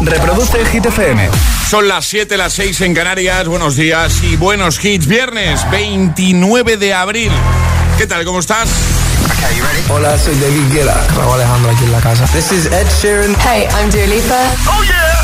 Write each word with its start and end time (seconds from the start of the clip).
Reproduce 0.00 0.64
Hit 0.66 0.86
FM. 0.86 1.28
Son 1.68 1.86
las 1.86 2.06
7, 2.06 2.36
las 2.36 2.54
6 2.54 2.80
en 2.80 2.94
Canarias. 2.94 3.46
Buenos 3.46 3.76
días 3.76 4.22
y 4.22 4.36
buenos 4.36 4.82
hits. 4.84 5.06
Viernes 5.06 5.70
29 5.70 6.78
de 6.78 6.94
abril. 6.94 7.30
¿Qué 7.98 8.06
tal? 8.06 8.24
¿Cómo 8.24 8.40
estás? 8.40 8.70
Hola, 9.90 10.16
soy 10.18 10.34
David 10.36 10.72
Guetta. 10.72 11.06
Raúl 11.16 11.34
Alejandro 11.34 11.70
aquí 11.70 11.84
en 11.84 11.92
la 11.92 12.00
casa. 12.00 12.24
This 12.26 12.50
is 12.52 12.66
Ed 12.66 12.86
Sheeran. 13.00 13.36
Hey, 13.44 13.68
I'm 13.78 13.90
Dua 13.90 14.06
Lipa. 14.06 14.40
¡Oh, 14.66 14.82
yeah! 14.84 15.22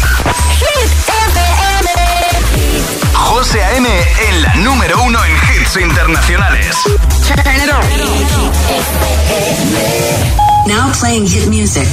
Hit 0.59 0.90
FM. 1.08 1.40
José 3.14 3.64
A.M. 3.64 3.88
en 4.29 4.43
la 4.43 4.54
número 4.56 5.02
uno 5.02 5.18
en 5.24 5.32
hits 5.32 5.77
internacionales. 5.77 6.77
Turn 7.27 7.56
it 7.56 7.70
on. 10.40 10.45
Now 10.67 10.93
playing 10.98 11.27
hit 11.27 11.46
music. 11.46 11.89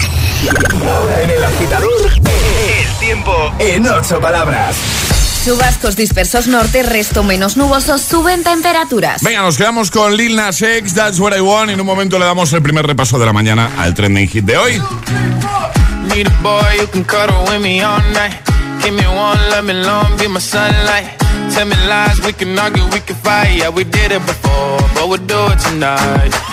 En 1.22 1.30
el 1.30 1.44
agitador, 1.44 2.12
el 2.12 3.00
tiempo 3.00 3.52
en 3.60 3.88
ocho 3.88 4.20
palabras. 4.20 4.76
Chubascos 5.46 5.96
dispersos 5.96 6.48
norte, 6.48 6.84
resto 6.84 7.24
menos 7.24 7.56
nubosos, 7.58 8.02
suben 8.02 8.44
temperaturas. 8.44 9.22
Venga, 9.22 9.42
nos 9.42 9.58
quedamos 9.58 9.92
con 9.92 10.16
Lil 10.16 10.36
Nas 10.36 10.62
X, 10.62 10.96
That's 10.96 11.20
What 11.20 11.36
I 11.36 11.42
Want. 11.42 11.70
Y 11.70 11.74
en 11.74 11.82
un 11.82 11.86
momento 11.86 12.18
le 12.18 12.26
damos 12.26 12.52
el 12.54 12.62
primer 12.62 12.88
repaso 12.88 13.20
de 13.20 13.26
la 13.26 13.34
mañana 13.34 13.70
al 13.78 13.94
trending 13.94 14.28
hit 14.28 14.46
de 14.46 14.58
hoy. 14.58 14.82
Need 16.08 16.28
a 16.28 16.42
boy 16.42 16.62
you 16.80 16.88
can 16.88 17.04
cuddle 17.04 17.44
with 17.50 17.62
me 17.62 17.82
all 17.84 18.02
night. 18.14 18.34
Give 18.82 18.94
me 18.94 19.06
one, 19.06 19.40
let 19.52 19.64
me 19.64 19.74
long, 19.74 20.18
be 20.18 20.28
my 20.28 20.40
sunlight. 20.40 21.12
Tell 21.54 21.66
me 21.68 21.76
lies, 21.88 22.20
we 22.26 22.34
can 22.34 22.58
argue, 22.58 22.84
we 22.92 23.00
can 23.02 23.16
fight. 23.18 23.56
Yeah, 23.56 23.70
we 23.70 23.84
did 23.84 24.12
it 24.12 24.26
before, 24.26 24.80
but 24.96 25.08
we'll 25.08 25.26
do 25.26 25.52
it 25.52 25.60
tonight. 25.60 26.53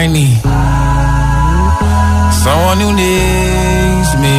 I 0.00 0.06
need 0.06 0.38
someone 2.44 2.78
who 2.84 2.90
needs 3.02 4.10
me. 4.24 4.38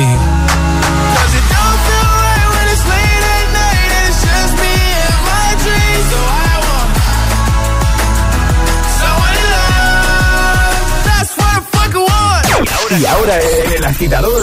'Cause 1.13 1.33
it 1.39 1.45
don't 1.53 1.79
feel 1.87 2.09
right 2.23 2.47
when 2.53 2.65
it's 2.73 2.85
late 2.93 3.23
at 3.35 3.47
night 3.59 3.89
and 3.97 4.05
it's 4.09 4.21
just 4.29 4.53
me 4.63 4.75
and 5.03 5.17
my 5.31 5.47
dreams. 5.63 6.07
So 6.13 6.19
I 6.47 6.53
want 6.67 6.91
someone 8.99 9.33
to 9.39 9.45
love. 9.55 10.79
That's 11.07 11.31
what 11.37 11.51
I 11.57 11.61
fucking 11.75 12.05
want. 12.09 12.43
Y 13.01 13.05
ahora 13.13 13.35
el 13.75 13.83
agitador, 13.91 14.41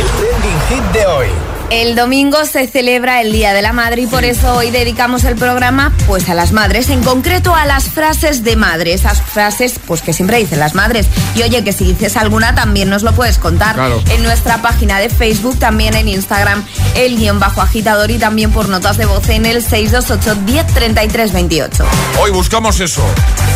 el 0.00 0.08
trending 0.16 0.60
hit 0.68 0.84
de 0.96 1.02
hoy. 1.12 1.30
El 1.72 1.96
domingo 1.96 2.44
se 2.44 2.66
celebra 2.68 3.22
el 3.22 3.32
Día 3.32 3.54
de 3.54 3.62
la 3.62 3.72
Madre 3.72 4.02
y 4.02 4.06
por 4.06 4.26
eso 4.26 4.56
hoy 4.56 4.70
dedicamos 4.70 5.24
el 5.24 5.36
programa 5.36 5.90
pues 6.06 6.28
a 6.28 6.34
las 6.34 6.52
madres, 6.52 6.90
en 6.90 7.02
concreto 7.02 7.54
a 7.54 7.64
las 7.64 7.84
frases 7.88 8.44
de 8.44 8.56
madre, 8.56 8.92
esas 8.92 9.22
frases 9.22 9.80
pues 9.86 10.02
que 10.02 10.12
siempre 10.12 10.36
dicen 10.36 10.60
las 10.60 10.74
madres. 10.74 11.06
Y 11.34 11.42
oye, 11.42 11.64
que 11.64 11.72
si 11.72 11.84
dices 11.84 12.18
alguna 12.18 12.54
también 12.54 12.90
nos 12.90 13.02
lo 13.02 13.12
puedes 13.14 13.38
contar 13.38 13.74
Claro. 13.74 14.02
en 14.10 14.22
nuestra 14.22 14.60
página 14.60 14.98
de 14.98 15.08
Facebook, 15.08 15.58
también 15.58 15.94
en 15.94 16.08
Instagram, 16.08 16.62
el 16.94 17.16
guion 17.16 17.40
bajo 17.40 17.62
agitador 17.62 18.10
y 18.10 18.18
también 18.18 18.52
por 18.52 18.68
notas 18.68 18.98
de 18.98 19.06
voz 19.06 19.26
en 19.30 19.46
el 19.46 19.62
628 19.62 20.42
10 20.44 21.32
28. 21.32 21.84
Hoy 22.20 22.30
buscamos 22.32 22.80
eso. 22.80 23.02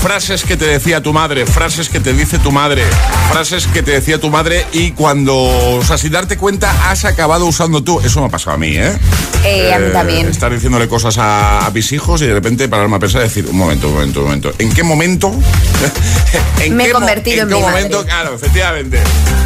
Frases 0.07 0.45
que 0.45 0.57
te 0.57 0.67
decía 0.67 1.03
tu 1.03 1.13
madre, 1.13 1.47
frases 1.47 1.89
que 1.89 1.99
te 1.99 2.13
dice 2.13 2.39
tu 2.39 2.53
madre, 2.53 2.85
frases 3.33 3.67
que 3.67 3.83
te 3.83 3.91
decía 3.91 4.21
tu 4.21 4.31
madre 4.31 4.65
y 4.73 4.93
cuando, 4.93 5.35
o 5.37 5.83
sea, 5.85 5.99
sin 5.99 6.13
darte 6.13 6.37
cuenta, 6.37 6.73
has 6.89 7.05
acabado 7.05 7.45
usando 7.45 7.83
tú. 7.83 8.01
Eso 8.01 8.21
me 8.21 8.27
ha 8.27 8.29
pasado 8.29 8.55
a 8.55 8.57
mí, 8.59 8.69
¿eh? 8.77 8.97
Eh, 9.45 9.75
a 9.75 9.81
mí 9.81 9.93
también. 9.93 10.29
Estar 10.29 10.53
diciéndole 10.53 10.87
cosas 10.87 11.19
a, 11.19 11.67
a 11.67 11.71
mis 11.73 11.91
hijos 11.91 12.23
y 12.23 12.27
de 12.27 12.35
repente 12.35 12.69
pararme 12.69 12.95
a 12.95 12.99
pensar 13.01 13.23
y 13.23 13.25
decir, 13.25 13.47
un 13.51 13.57
momento, 13.57 13.89
un 13.89 13.95
momento, 13.95 14.21
un 14.21 14.27
momento. 14.27 14.53
¿En 14.61 14.73
qué 14.73 14.85
momento? 14.85 15.33
Me 16.71 16.85
he 16.85 16.87
qué 16.87 16.93
mo- 16.93 17.01
convertido 17.01 17.43
en 17.43 17.49
qué 17.49 17.55
mi 17.57 17.61
madre? 17.61 17.75
momento? 17.77 18.05
Claro, 18.05 18.35
efectivamente. 18.37 19.01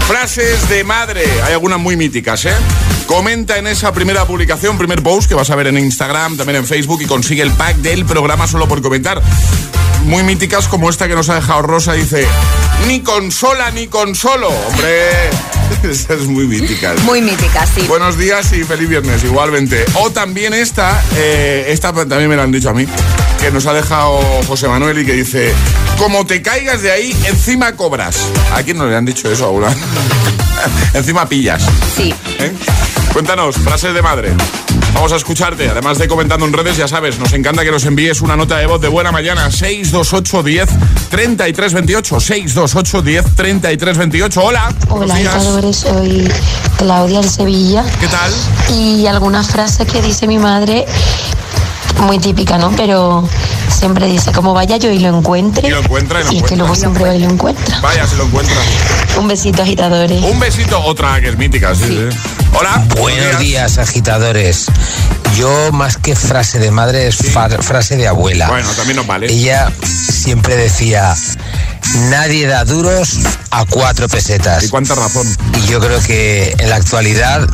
Frases 0.06 0.68
de 0.68 0.84
madre. 0.84 1.22
Hay 1.46 1.54
algunas 1.54 1.78
muy 1.80 1.96
míticas, 1.96 2.44
¿eh? 2.44 2.52
Comenta 3.06 3.56
en 3.56 3.66
esa 3.66 3.92
primera 3.94 4.26
publicación, 4.26 4.76
primer 4.76 5.02
post 5.02 5.26
que 5.26 5.34
vas 5.34 5.48
a 5.48 5.56
ver 5.56 5.68
en 5.68 5.78
Instagram, 5.78 6.36
también 6.36 6.56
en 6.58 6.66
Facebook 6.66 7.00
y 7.00 7.06
consigue 7.06 7.40
el 7.42 7.50
pack 7.52 7.76
del 7.76 8.04
programa 8.04 8.46
solo 8.46 8.68
por 8.68 8.82
comentar. 8.82 9.22
Muy 10.04 10.22
como 10.68 10.90
esta 10.90 11.06
que 11.06 11.14
nos 11.14 11.28
ha 11.28 11.36
dejado 11.36 11.62
Rosa, 11.62 11.92
dice, 11.92 12.26
ni 12.88 13.00
consola 13.00 13.70
ni 13.70 13.86
consolo. 13.86 14.48
Hombre, 14.48 15.08
esa 15.88 16.14
es 16.14 16.26
muy 16.26 16.46
mítica. 16.46 16.92
Muy 17.04 17.22
mítica, 17.22 17.64
sí. 17.66 17.82
Buenos 17.86 18.18
días 18.18 18.52
y 18.52 18.64
feliz 18.64 18.88
viernes, 18.88 19.22
igualmente. 19.22 19.84
O 19.94 20.10
también 20.10 20.52
esta, 20.52 21.00
eh, 21.16 21.66
esta 21.68 21.92
también 21.92 22.28
me 22.28 22.36
la 22.36 22.42
han 22.42 22.52
dicho 22.52 22.68
a 22.68 22.74
mí, 22.74 22.84
que 23.40 23.52
nos 23.52 23.66
ha 23.66 23.72
dejado 23.72 24.18
José 24.48 24.66
Manuel 24.66 24.98
y 24.98 25.06
que 25.06 25.12
dice, 25.12 25.54
como 25.98 26.26
te 26.26 26.42
caigas 26.42 26.82
de 26.82 26.90
ahí, 26.90 27.16
encima 27.26 27.76
cobras. 27.76 28.16
¿A 28.52 28.62
quién 28.64 28.76
no 28.76 28.86
le 28.86 28.96
han 28.96 29.04
dicho 29.04 29.30
eso 29.30 29.46
aún? 29.46 29.64
encima 30.94 31.28
pillas. 31.28 31.62
Sí. 31.96 32.12
¿eh? 32.40 32.52
Cuéntanos, 33.12 33.56
frases 33.56 33.94
de 33.94 34.02
madre. 34.02 34.32
Vamos 34.94 35.12
a 35.12 35.16
escucharte, 35.16 35.68
además 35.68 35.98
de 35.98 36.08
comentando 36.08 36.46
en 36.46 36.52
redes, 36.52 36.76
ya 36.76 36.88
sabes, 36.88 37.18
nos 37.18 37.32
encanta 37.32 37.64
que 37.64 37.70
nos 37.70 37.84
envíes 37.84 38.20
una 38.20 38.36
nota 38.36 38.58
de 38.58 38.66
voz 38.66 38.80
de 38.80 38.88
buena 38.88 39.12
mañana, 39.12 39.50
628 39.50 40.42
10 40.42 40.68
33 41.10 41.74
28, 41.74 42.20
628 42.20 43.02
10 43.02 43.24
33 43.36 43.98
28. 43.98 44.42
Hola. 44.42 44.74
Hola, 44.88 45.14
agitadores, 45.14 45.76
soy 45.76 46.30
Claudia 46.78 47.20
de 47.20 47.28
Sevilla. 47.28 47.84
¿Qué 48.00 48.08
tal? 48.08 48.32
Y 48.74 49.06
algunas 49.06 49.48
frases 49.48 49.86
que 49.90 50.02
dice 50.02 50.26
mi 50.26 50.38
madre, 50.38 50.86
muy 51.98 52.18
típica, 52.18 52.58
¿no? 52.58 52.70
Pero 52.76 53.28
siempre 53.68 54.06
dice, 54.06 54.32
como 54.32 54.54
vaya 54.54 54.76
yo 54.76 54.90
y 54.90 54.98
lo 54.98 55.16
encuentre. 55.16 55.68
Y 55.68 55.70
lo 55.70 55.80
encuentra 55.80 56.20
y 56.20 56.22
lo 56.22 56.28
es 56.28 56.30
que 56.30 56.36
encuentra. 56.36 56.56
luego 56.58 56.74
siempre 56.74 57.04
va 57.04 57.14
y 57.14 57.20
lo 57.20 57.30
encuentra. 57.30 57.80
Vaya, 57.80 58.06
si 58.06 58.16
lo 58.16 58.24
encuentras. 58.24 58.58
Un 59.18 59.28
besito, 59.28 59.62
agitadores. 59.62 60.22
Un 60.22 60.38
besito, 60.38 60.82
otra 60.84 61.20
que 61.20 61.28
es 61.28 61.38
mítica, 61.38 61.74
sí, 61.74 61.84
sí. 61.84 62.18
Hola. 62.52 62.84
Buenos 62.96 63.38
días, 63.38 63.78
agitadores. 63.78 64.66
Yo, 65.36 65.72
más 65.72 65.96
que 65.96 66.16
frase 66.16 66.58
de 66.58 66.70
madre, 66.70 67.08
es 67.08 67.18
frase 67.60 67.96
de 67.96 68.08
abuela. 68.08 68.48
Bueno, 68.48 68.68
también 68.70 68.96
nos 68.96 69.06
vale. 69.06 69.32
Ella 69.32 69.70
siempre 69.84 70.56
decía, 70.56 71.14
nadie 72.10 72.46
da 72.46 72.64
duros 72.64 73.18
a 73.50 73.64
cuatro 73.66 74.08
pesetas. 74.08 74.64
¿Y 74.64 74.68
cuánta 74.68 74.94
razón? 74.94 75.26
Y 75.62 75.66
yo 75.70 75.80
creo 75.80 76.00
que 76.02 76.54
en 76.58 76.70
la 76.70 76.76
actualidad 76.76 77.48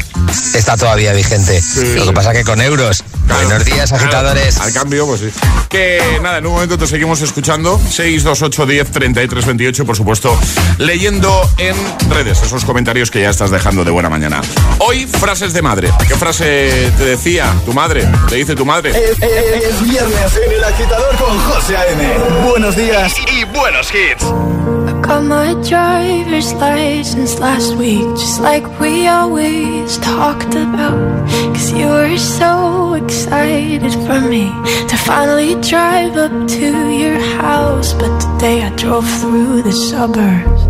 está 0.55 0.77
todavía 0.77 1.13
vigente. 1.13 1.63
Lo 1.97 2.07
que 2.07 2.13
pasa 2.13 2.33
que 2.33 2.45
con 2.45 2.61
euros. 2.61 3.03
Buenos 3.29 3.65
días, 3.65 3.91
agitadores. 3.93 4.59
Al 4.61 4.73
cambio, 4.73 5.05
pues 5.07 5.21
sí. 5.21 5.31
Que 5.69 6.01
nada, 6.23 6.39
en 6.39 6.47
un 6.47 6.53
momento 6.53 6.79
te 6.79 6.87
seguimos 6.87 7.21
escuchando. 7.23 7.77
628 7.91 8.67
10 8.67 8.91
33 8.93 9.47
28, 9.47 9.85
por 9.85 9.97
supuesto, 9.97 10.39
leyendo 10.79 11.49
en 11.59 11.75
redes 12.11 12.41
esos 12.43 12.65
comentarios 12.65 13.11
que 13.11 13.21
ya 13.23 13.31
estás 13.31 13.51
dejando 13.51 13.85
de 13.85 13.91
buena 13.91 14.09
mañana. 14.09 14.41
Hoy, 14.79 15.07
frases 15.07 15.53
de 15.53 15.63
madre. 15.63 15.91
¿Qué 16.07 16.15
frase 16.15 16.93
te 16.97 17.05
decía 17.05 17.53
tu 17.65 17.73
madre? 17.73 18.09
¿Te 18.29 18.37
dice 18.37 18.55
tu 18.55 18.65
madre? 18.65 18.91
Es, 18.91 19.19
es- 19.21 19.65
es 19.65 19.83
viernes 19.83 20.33
en 20.47 20.53
el 20.53 20.65
agitador 20.65 21.17
con 21.17 21.37
José 21.41 21.77
A.M. 21.77 22.09
Buenos 22.49 22.77
días 22.77 23.13
y, 23.27 23.41
y 23.41 23.45
buenos 23.45 23.89
hits. 23.93 24.16
I 24.23 25.01
got 25.03 25.25
my 25.25 25.53
driver's 25.69 26.53
license 26.55 27.39
last 27.39 27.75
week, 27.77 28.07
just 28.17 28.41
like 28.41 28.65
we 28.81 29.07
always 29.07 29.99
talked 29.99 30.55
about. 30.55 31.29
Cause 31.55 31.73
you 31.73 31.87
were 31.87 32.17
so 32.19 32.95
excited 32.95 33.93
for 34.07 34.21
me 34.21 34.47
to 34.89 34.97
finally 34.97 35.55
drive 35.61 36.17
up 36.17 36.49
to 36.49 36.91
your 36.91 37.19
house. 37.41 37.93
But 37.95 38.19
today 38.21 38.63
I 38.63 38.71
drove 38.77 39.09
through 39.21 39.63
the 39.63 39.73
suburbs 39.73 40.63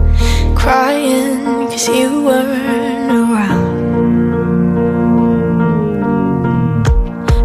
crying 0.56 1.44
cause 1.68 1.88
you 1.88 2.24
weren't 2.24 3.10
around. 3.12 3.76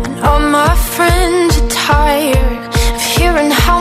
And 0.06 0.20
all 0.26 0.40
my 0.40 0.76
friends 0.96 1.58
are 1.62 1.70
tired 1.70 2.68
of 2.96 3.02
hearing 3.02 3.52
how 3.52 3.81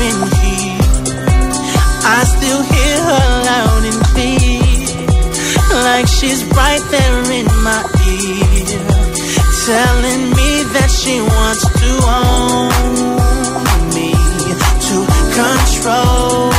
here. 0.00 0.80
I 2.02 2.24
still 2.24 2.62
hear 2.62 2.96
her 3.10 3.28
loud 3.48 3.84
and 3.84 4.00
clear. 4.10 4.60
Like 5.84 6.06
she's 6.08 6.42
right 6.56 6.82
there 6.90 7.22
in 7.38 7.46
my 7.62 7.82
ear. 8.08 8.80
Telling 9.66 10.30
me 10.30 10.50
that 10.74 10.90
she 10.90 11.20
wants 11.20 11.62
to 11.80 11.90
own 12.18 12.70
me, 13.94 14.10
to 14.88 14.96
control 15.36 16.49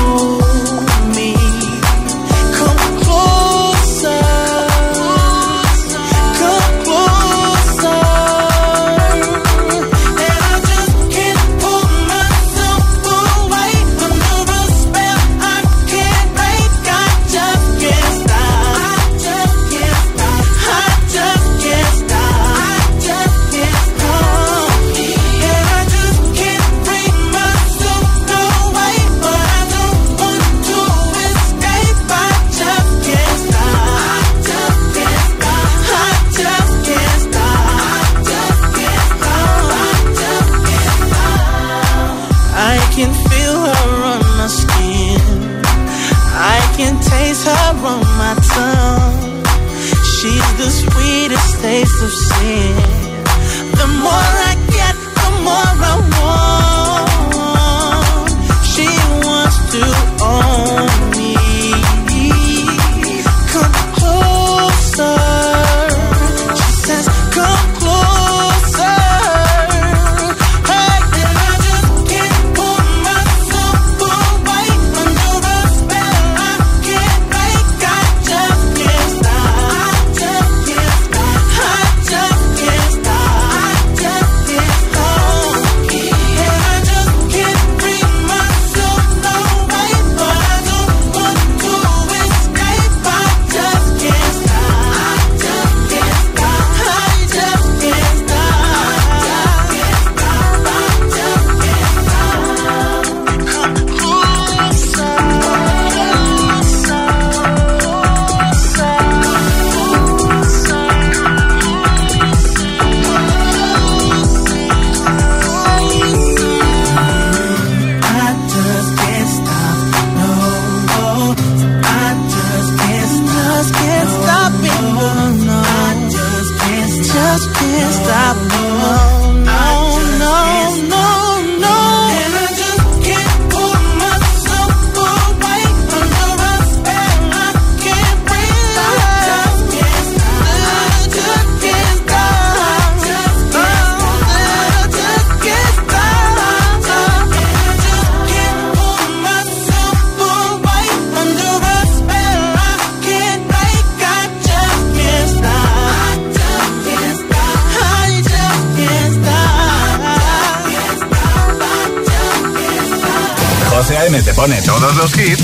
pone 164.41 164.59
todos 164.63 164.95
los 164.95 165.15
hits 165.19 165.43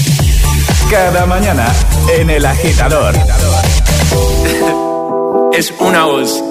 cada 0.89 1.27
mañana 1.27 1.72
en 2.18 2.32
el 2.32 2.44
agitador. 2.44 3.13
Es 5.54 5.72
una 5.80 6.06
voz. 6.06 6.42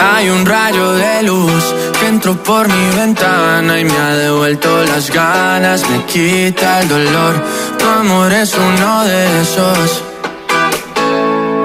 Hay 0.00 0.30
un 0.30 0.44
rayo 0.44 0.92
de 0.92 1.22
luz 1.22 1.64
que 1.98 2.08
entró 2.08 2.34
por 2.42 2.66
mi 2.66 2.96
ventana 2.96 3.78
y 3.78 3.84
me 3.84 3.96
ha 3.96 4.16
devuelto 4.16 4.84
las 4.84 5.10
ganas, 5.10 5.88
me 5.88 6.04
quita 6.06 6.80
el 6.80 6.88
dolor. 6.88 7.44
Tu 7.78 7.86
amor 7.86 8.32
es 8.32 8.52
uno 8.54 9.04
de 9.04 9.42
esos 9.42 10.02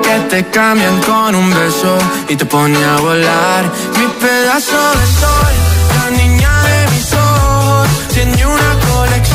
que 0.04 0.20
te 0.30 0.46
cambian 0.52 1.02
con 1.02 1.34
un 1.34 1.50
beso 1.50 1.98
y 2.30 2.36
te 2.36 2.46
pone 2.46 2.78
a 2.84 2.98
volar. 2.98 3.64
Mi 3.98 4.06
pedazo 4.24 4.78
de 5.00 5.06
sol, 5.22 5.54
la 5.98 6.10
niña 6.12 6.45
Diseñé 8.16 8.46
una 8.46 8.80
colección 8.80 9.35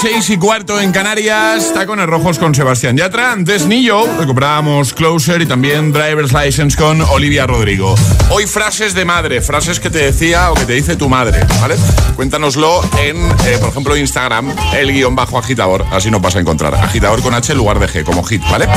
6 0.00 0.28
y 0.28 0.36
cuarto 0.36 0.78
en 0.78 0.92
Canarias. 0.92 1.72
Tacones 1.72 2.06
rojos 2.06 2.38
con 2.38 2.54
Sebastián 2.54 2.98
Yatra. 2.98 3.32
Antes 3.32 3.66
Nillo, 3.66 4.04
recuperábamos 4.18 4.92
Closer 4.92 5.40
y 5.40 5.46
también 5.46 5.90
Driver's 5.90 6.34
License 6.34 6.76
con 6.76 7.00
Olivia 7.00 7.46
Rodrigo. 7.46 7.94
Hoy 8.28 8.46
frases 8.46 8.94
de 8.94 9.06
madre, 9.06 9.40
frases 9.40 9.80
que 9.80 9.88
te 9.88 9.98
decía 9.98 10.50
o 10.50 10.54
que 10.54 10.66
te 10.66 10.74
dice 10.74 10.96
tu 10.96 11.08
madre, 11.08 11.40
¿vale? 11.62 11.76
Cuéntanoslo 12.14 12.82
en, 12.98 13.16
eh, 13.46 13.56
por 13.58 13.70
ejemplo, 13.70 13.96
Instagram, 13.96 14.54
el 14.74 14.92
guion 14.92 15.16
bajo 15.16 15.38
agitador. 15.38 15.86
Así 15.90 16.10
nos 16.10 16.20
vas 16.20 16.36
a 16.36 16.40
encontrar. 16.40 16.74
Agitador 16.74 17.22
con 17.22 17.32
H 17.32 17.52
en 17.52 17.58
lugar 17.58 17.78
de 17.78 17.88
G, 17.88 18.04
como 18.04 18.22
hit, 18.22 18.42
¿vale? 18.50 18.68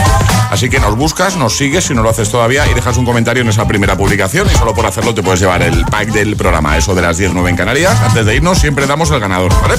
Así 0.50 0.70
que 0.70 0.80
nos 0.80 0.96
buscas, 0.96 1.36
nos 1.36 1.58
sigues 1.58 1.84
si 1.84 1.94
no 1.94 2.02
lo 2.02 2.10
haces 2.10 2.30
todavía 2.30 2.66
y 2.72 2.74
dejas 2.74 2.96
un 2.96 3.06
comentario 3.06 3.44
en 3.44 3.50
esa 3.50 3.68
primera 3.68 3.98
publicación. 3.98 4.48
Y 4.54 4.58
solo 4.58 4.74
por 4.74 4.86
hacerlo 4.86 5.14
te 5.14 5.22
puedes 5.22 5.42
llevar 5.42 5.64
el 5.64 5.84
pack 5.86 6.12
del 6.12 6.38
programa, 6.38 6.78
eso 6.78 6.96
de 6.96 7.02
las 7.02 7.18
10, 7.18 7.34
9 7.34 7.50
en 7.50 7.56
Canarias. 7.58 8.00
Antes 8.02 8.26
de 8.26 8.36
irnos, 8.36 8.60
siempre 8.60 8.88
damos 8.88 9.12
el 9.12 9.20
ganador, 9.20 9.52
¿vale? 9.62 9.76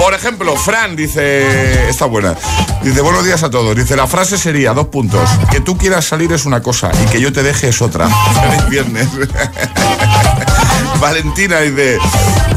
Por 0.00 0.14
ejemplo, 0.14 0.56
Dice, 0.72 1.90
está 1.90 2.06
buena, 2.06 2.34
dice 2.82 3.02
buenos 3.02 3.22
días 3.26 3.42
a 3.42 3.50
todos, 3.50 3.76
dice 3.76 3.94
la 3.94 4.06
frase 4.06 4.38
sería, 4.38 4.72
dos 4.72 4.86
puntos, 4.86 5.28
que 5.50 5.60
tú 5.60 5.76
quieras 5.76 6.06
salir 6.06 6.32
es 6.32 6.46
una 6.46 6.62
cosa 6.62 6.90
y 7.04 7.10
que 7.10 7.20
yo 7.20 7.30
te 7.30 7.42
deje 7.42 7.68
es 7.68 7.82
otra. 7.82 8.08
Feliz 8.40 8.68
viernes. 8.70 9.06
Valentina 11.00 11.60
dice, 11.60 11.98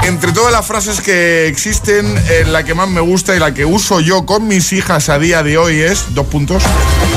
entre 0.06 0.32
todas 0.32 0.52
las 0.52 0.66
frases 0.66 1.02
que 1.02 1.48
existen, 1.48 2.06
eh, 2.30 2.46
la 2.48 2.64
que 2.64 2.74
más 2.76 2.88
me 2.90 3.02
gusta 3.02 3.36
y 3.36 3.40
la 3.40 3.54
que 3.54 3.66
uso 3.66 4.00
yo 4.00 4.26
con 4.26 4.48
mis 4.48 4.72
hijas 4.74 5.10
a 5.10 5.18
día 5.20 5.42
de 5.44 5.58
hoy 5.58 5.82
es, 5.82 6.14
dos 6.14 6.28
puntos, 6.28 6.62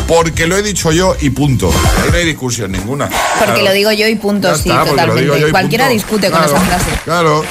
porque 0.06 0.46
lo 0.46 0.56
he 0.56 0.62
dicho 0.62 0.90
yo 0.92 1.14
y 1.20 1.30
punto. 1.30 1.70
Ahí 2.02 2.10
no 2.10 2.16
hay 2.16 2.24
discusión 2.24 2.72
ninguna. 2.72 3.06
Porque 3.38 3.52
Claro. 3.60 3.62
lo 3.64 3.72
digo 3.72 3.92
yo 3.92 4.06
y 4.08 4.14
punto, 4.16 4.48
Ya 4.48 4.56
sí, 4.56 4.70
está, 4.70 4.84
totalmente. 4.84 5.38
y 5.48 5.50
Cualquiera 5.50 5.84
punto. 5.84 5.94
discute 5.94 6.30
con 6.30 6.42
esa 6.44 6.60
frase. 6.60 6.86
Claro. 7.04 7.44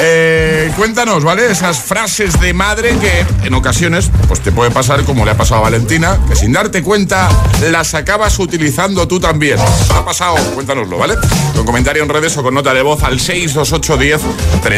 Eh, 0.00 0.70
cuéntanos, 0.76 1.24
¿vale? 1.24 1.50
Esas 1.50 1.80
frases 1.80 2.40
de 2.40 2.54
madre 2.54 2.96
que 2.98 3.26
en 3.46 3.54
ocasiones 3.54 4.10
pues 4.28 4.40
te 4.40 4.52
puede 4.52 4.70
pasar 4.70 5.02
como 5.04 5.24
le 5.24 5.32
ha 5.32 5.36
pasado 5.36 5.60
a 5.60 5.64
Valentina, 5.64 6.18
que 6.28 6.36
sin 6.36 6.52
darte 6.52 6.82
cuenta 6.82 7.28
las 7.70 7.94
acabas 7.94 8.38
utilizando 8.38 9.06
tú 9.08 9.18
también. 9.20 9.56
¿Qué 9.56 9.94
ha 9.94 10.04
pasado? 10.04 10.36
Cuéntanoslo, 10.54 10.98
¿vale? 10.98 11.14
Con 11.54 11.64
comentario 11.66 12.02
en 12.04 12.08
redes 12.08 12.36
o 12.36 12.42
con 12.42 12.54
nota 12.54 12.72
de 12.72 12.82
voz 12.82 13.02
al 13.02 13.18
62810 13.20 14.20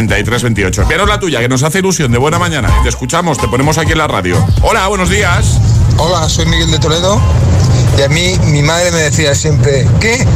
3328. 0.06 0.82
Envíanos 0.82 1.08
la 1.08 1.18
tuya, 1.18 1.40
que 1.40 1.48
nos 1.48 1.62
hace 1.62 1.78
ilusión 1.78 2.12
de 2.12 2.18
buena 2.18 2.38
mañana. 2.38 2.70
Te 2.82 2.88
escuchamos, 2.88 3.38
te 3.38 3.48
ponemos 3.48 3.78
aquí 3.78 3.92
en 3.92 3.98
la 3.98 4.06
radio. 4.06 4.36
Hola, 4.62 4.86
buenos 4.88 5.10
días. 5.10 5.58
Hola, 5.96 6.28
soy 6.28 6.46
Miguel 6.46 6.70
de 6.70 6.78
Toledo 6.78 7.20
y 7.98 8.02
a 8.02 8.08
mí 8.08 8.38
mi 8.44 8.62
madre 8.62 8.90
me 8.92 8.98
decía 8.98 9.34
siempre, 9.34 9.86
¿qué? 10.00 10.26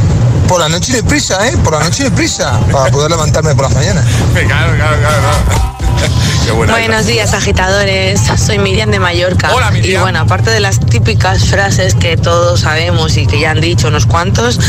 Por 0.47 0.59
la 0.59 0.69
noche 0.69 0.93
de 0.93 1.03
prisa, 1.03 1.47
¿eh? 1.47 1.57
Por 1.63 1.73
la 1.73 1.83
noche 1.83 2.03
de 2.03 2.11
prisa, 2.11 2.59
para 2.71 2.91
poder 2.91 3.09
levantarme 3.09 3.55
por 3.55 3.65
las 3.65 3.73
mañanas. 3.73 4.05
Claro, 4.33 4.75
claro, 4.75 4.97
claro. 4.99 5.21
claro. 5.21 5.74
Qué 6.45 6.51
Buenos 6.51 7.05
días, 7.07 7.33
agitadores. 7.33 8.21
Soy 8.37 8.59
Miriam 8.59 8.91
de 8.91 8.99
Mallorca. 8.99 9.53
Hola, 9.53 9.71
Miriam. 9.71 10.01
Y 10.01 10.03
bueno, 10.03 10.19
aparte 10.19 10.51
de 10.51 10.59
las 10.59 10.79
típicas 10.79 11.45
frases 11.45 11.95
que 11.95 12.17
todos 12.17 12.61
sabemos 12.61 13.17
y 13.17 13.25
que 13.25 13.39
ya 13.39 13.51
han 13.51 13.61
dicho 13.61 13.87
unos 13.87 14.05
cuantos, 14.05 14.59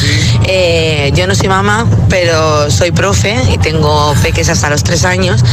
eh, 0.45 1.13
yo 1.15 1.27
no 1.27 1.35
soy 1.35 1.49
mamá, 1.49 1.87
pero 2.09 2.71
soy 2.71 2.93
profe 2.93 3.37
y 3.53 3.59
tengo 3.59 4.15
peques 4.23 4.49
hasta 4.49 4.71
los 4.71 4.85
tres 4.85 5.05
años. 5.05 5.45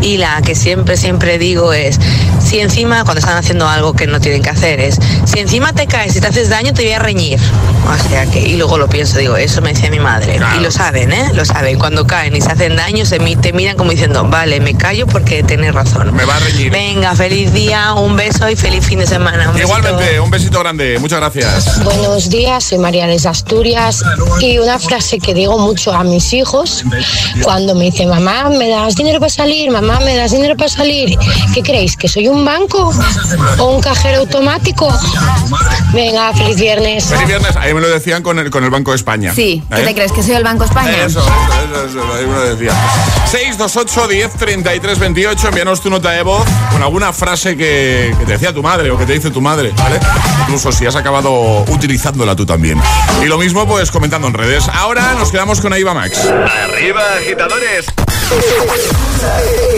Y 0.00 0.18
la 0.18 0.42
que 0.42 0.54
siempre, 0.54 0.96
siempre 0.96 1.38
digo 1.38 1.72
es, 1.72 1.98
si 2.44 2.60
encima, 2.60 3.04
cuando 3.04 3.20
están 3.20 3.36
haciendo 3.36 3.68
algo 3.68 3.94
que 3.94 4.06
no 4.06 4.20
tienen 4.20 4.42
que 4.42 4.50
hacer, 4.50 4.78
es, 4.80 4.98
si 5.24 5.40
encima 5.40 5.72
te 5.72 5.86
caes 5.86 6.14
y 6.14 6.20
te 6.20 6.26
haces 6.26 6.50
daño, 6.50 6.72
te 6.72 6.82
voy 6.82 6.92
a 6.92 6.98
reñir. 6.98 7.40
O 7.86 8.08
sea 8.08 8.26
que, 8.26 8.40
y 8.40 8.56
luego 8.56 8.78
lo 8.78 8.88
pienso, 8.88 9.18
digo, 9.18 9.36
eso 9.36 9.60
me 9.60 9.72
decía 9.72 9.90
mi 9.90 9.98
madre. 9.98 10.36
Claro. 10.36 10.58
Y 10.58 10.62
lo 10.62 10.70
saben, 10.70 11.12
¿eh? 11.12 11.30
Lo 11.34 11.44
saben. 11.44 11.78
Cuando 11.78 12.06
caen 12.06 12.36
y 12.36 12.40
se 12.40 12.50
hacen 12.50 12.76
daño, 12.76 13.04
se 13.04 13.18
te 13.18 13.52
miran 13.52 13.76
como 13.76 13.90
diciendo, 13.90 14.24
vale, 14.24 14.60
me 14.60 14.74
callo 14.74 15.06
porque 15.14 15.44
tienes 15.44 15.72
razón. 15.72 16.12
Me 16.12 16.24
va 16.24 16.34
a 16.34 16.40
reñir. 16.40 16.72
Venga, 16.72 17.14
feliz 17.14 17.52
día, 17.52 17.92
un 17.94 18.16
beso 18.16 18.50
y 18.50 18.56
feliz 18.56 18.84
fin 18.84 18.98
de 18.98 19.06
semana. 19.06 19.48
Un 19.50 19.54
besito. 19.54 19.78
Igualmente, 19.78 20.18
un 20.18 20.28
besito 20.28 20.58
grande. 20.58 20.98
Muchas 20.98 21.20
gracias. 21.20 21.84
Buenos 21.84 22.28
días, 22.30 22.64
soy 22.64 22.78
María 22.78 23.06
de 23.06 23.14
Asturias 23.24 24.02
y 24.40 24.58
una 24.58 24.80
frase 24.80 25.20
que 25.20 25.32
digo 25.32 25.56
mucho 25.56 25.92
a 25.92 26.02
mis 26.02 26.32
hijos 26.32 26.82
cuando 27.44 27.76
me 27.76 27.84
dicen, 27.84 28.08
mamá, 28.08 28.48
¿me 28.48 28.68
das 28.68 28.96
dinero 28.96 29.20
para 29.20 29.30
salir? 29.30 29.70
Mamá, 29.70 30.00
¿me 30.00 30.16
das 30.16 30.32
dinero 30.32 30.56
para 30.56 30.68
salir? 30.68 31.16
¿Qué 31.54 31.62
creéis? 31.62 31.96
¿Que 31.96 32.08
soy 32.08 32.26
un 32.26 32.44
banco 32.44 32.92
o 33.58 33.64
un 33.66 33.80
cajero 33.80 34.18
automático? 34.18 34.92
Venga, 35.92 36.34
feliz 36.34 36.56
viernes. 36.56 37.04
Feliz 37.04 37.28
viernes. 37.28 37.54
Ahí 37.54 37.72
me 37.72 37.80
lo 37.80 37.88
decían 37.88 38.24
con 38.24 38.40
el, 38.40 38.50
con 38.50 38.64
el 38.64 38.70
Banco 38.70 38.90
de 38.90 38.96
España. 38.96 39.32
Sí, 39.32 39.62
¿qué 39.70 39.82
¿Eh? 39.82 39.84
te 39.84 39.94
crees? 39.94 40.10
¿Que 40.10 40.24
soy 40.24 40.34
el 40.34 40.42
Banco 40.42 40.64
España? 40.64 40.90
Eso, 40.90 41.20
eso, 41.20 41.84
eso, 41.84 41.86
eso, 41.86 42.14
ahí 42.14 42.26
me 42.26 42.32
lo 42.32 42.56
decía. 42.56 42.72
628 43.30 44.08
10 44.08 44.32
33 44.32 44.98
28. 45.04 45.48
Envíanos 45.48 45.82
tu 45.82 45.90
nota 45.90 46.12
de 46.12 46.22
voz 46.22 46.46
con 46.72 46.82
alguna 46.82 47.12
frase 47.12 47.58
que, 47.58 48.14
que 48.18 48.24
te 48.24 48.32
decía 48.32 48.54
tu 48.54 48.62
madre 48.62 48.90
o 48.90 48.96
que 48.96 49.04
te 49.04 49.12
dice 49.12 49.30
tu 49.30 49.42
madre, 49.42 49.70
¿vale? 49.76 50.00
Incluso 50.40 50.72
si 50.72 50.86
has 50.86 50.96
acabado 50.96 51.62
utilizándola 51.68 52.34
tú 52.34 52.46
también. 52.46 52.80
Y 53.22 53.26
lo 53.26 53.36
mismo, 53.36 53.66
pues 53.66 53.90
comentando 53.90 54.28
en 54.28 54.32
redes. 54.32 54.66
Ahora 54.72 55.12
nos 55.18 55.30
quedamos 55.30 55.60
con 55.60 55.74
Aiva 55.74 55.92
Max. 55.92 56.18
Arriba, 56.24 57.02
agitadores. 57.18 57.84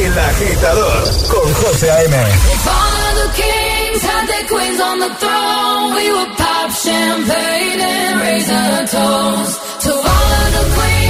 El 0.05 0.17
agitador 0.17 1.03
con 1.29 1.55
José 1.55 1.91
A.M. 1.91 2.17
If 2.53 2.69
all 2.69 2.75
of 2.77 3.35
the 3.35 3.43
kings 3.43 4.03
had 4.05 4.29
their 4.29 4.47
queens 4.47 4.81
on 4.81 5.01
the 5.01 5.11
throne, 5.19 5.95
we 5.97 6.09
would 6.13 6.37
pop 6.37 6.71
champagne 6.71 7.81
and 7.81 8.21
raise 8.21 8.49
a 8.49 8.87
toast 8.93 9.83
to 9.83 9.91
all 9.91 9.99
of 9.99 10.53
the 10.53 10.75
queens 10.77 11.06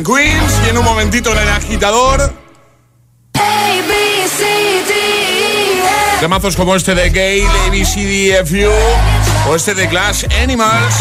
Queens 0.00 0.60
y 0.64 0.70
en 0.70 0.78
un 0.78 0.84
momentito 0.86 1.32
en 1.32 1.38
el 1.38 1.48
agitador. 1.50 2.32
Temazos 6.18 6.56
como 6.56 6.74
este 6.74 6.94
de 6.94 7.10
Gale, 7.10 7.46
ABCDFU 7.66 8.70
o 9.50 9.54
este 9.54 9.74
de 9.74 9.86
Glass 9.88 10.26
Animals, 10.42 10.94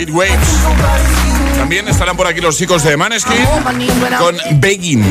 It 0.00 0.10
Waves. 0.10 1.35
También 1.66 1.88
estarán 1.88 2.16
por 2.16 2.28
aquí 2.28 2.40
los 2.40 2.56
chicos 2.56 2.84
de 2.84 2.96
Maneskin 2.96 3.44
con 4.20 4.36
Begging. 4.60 5.02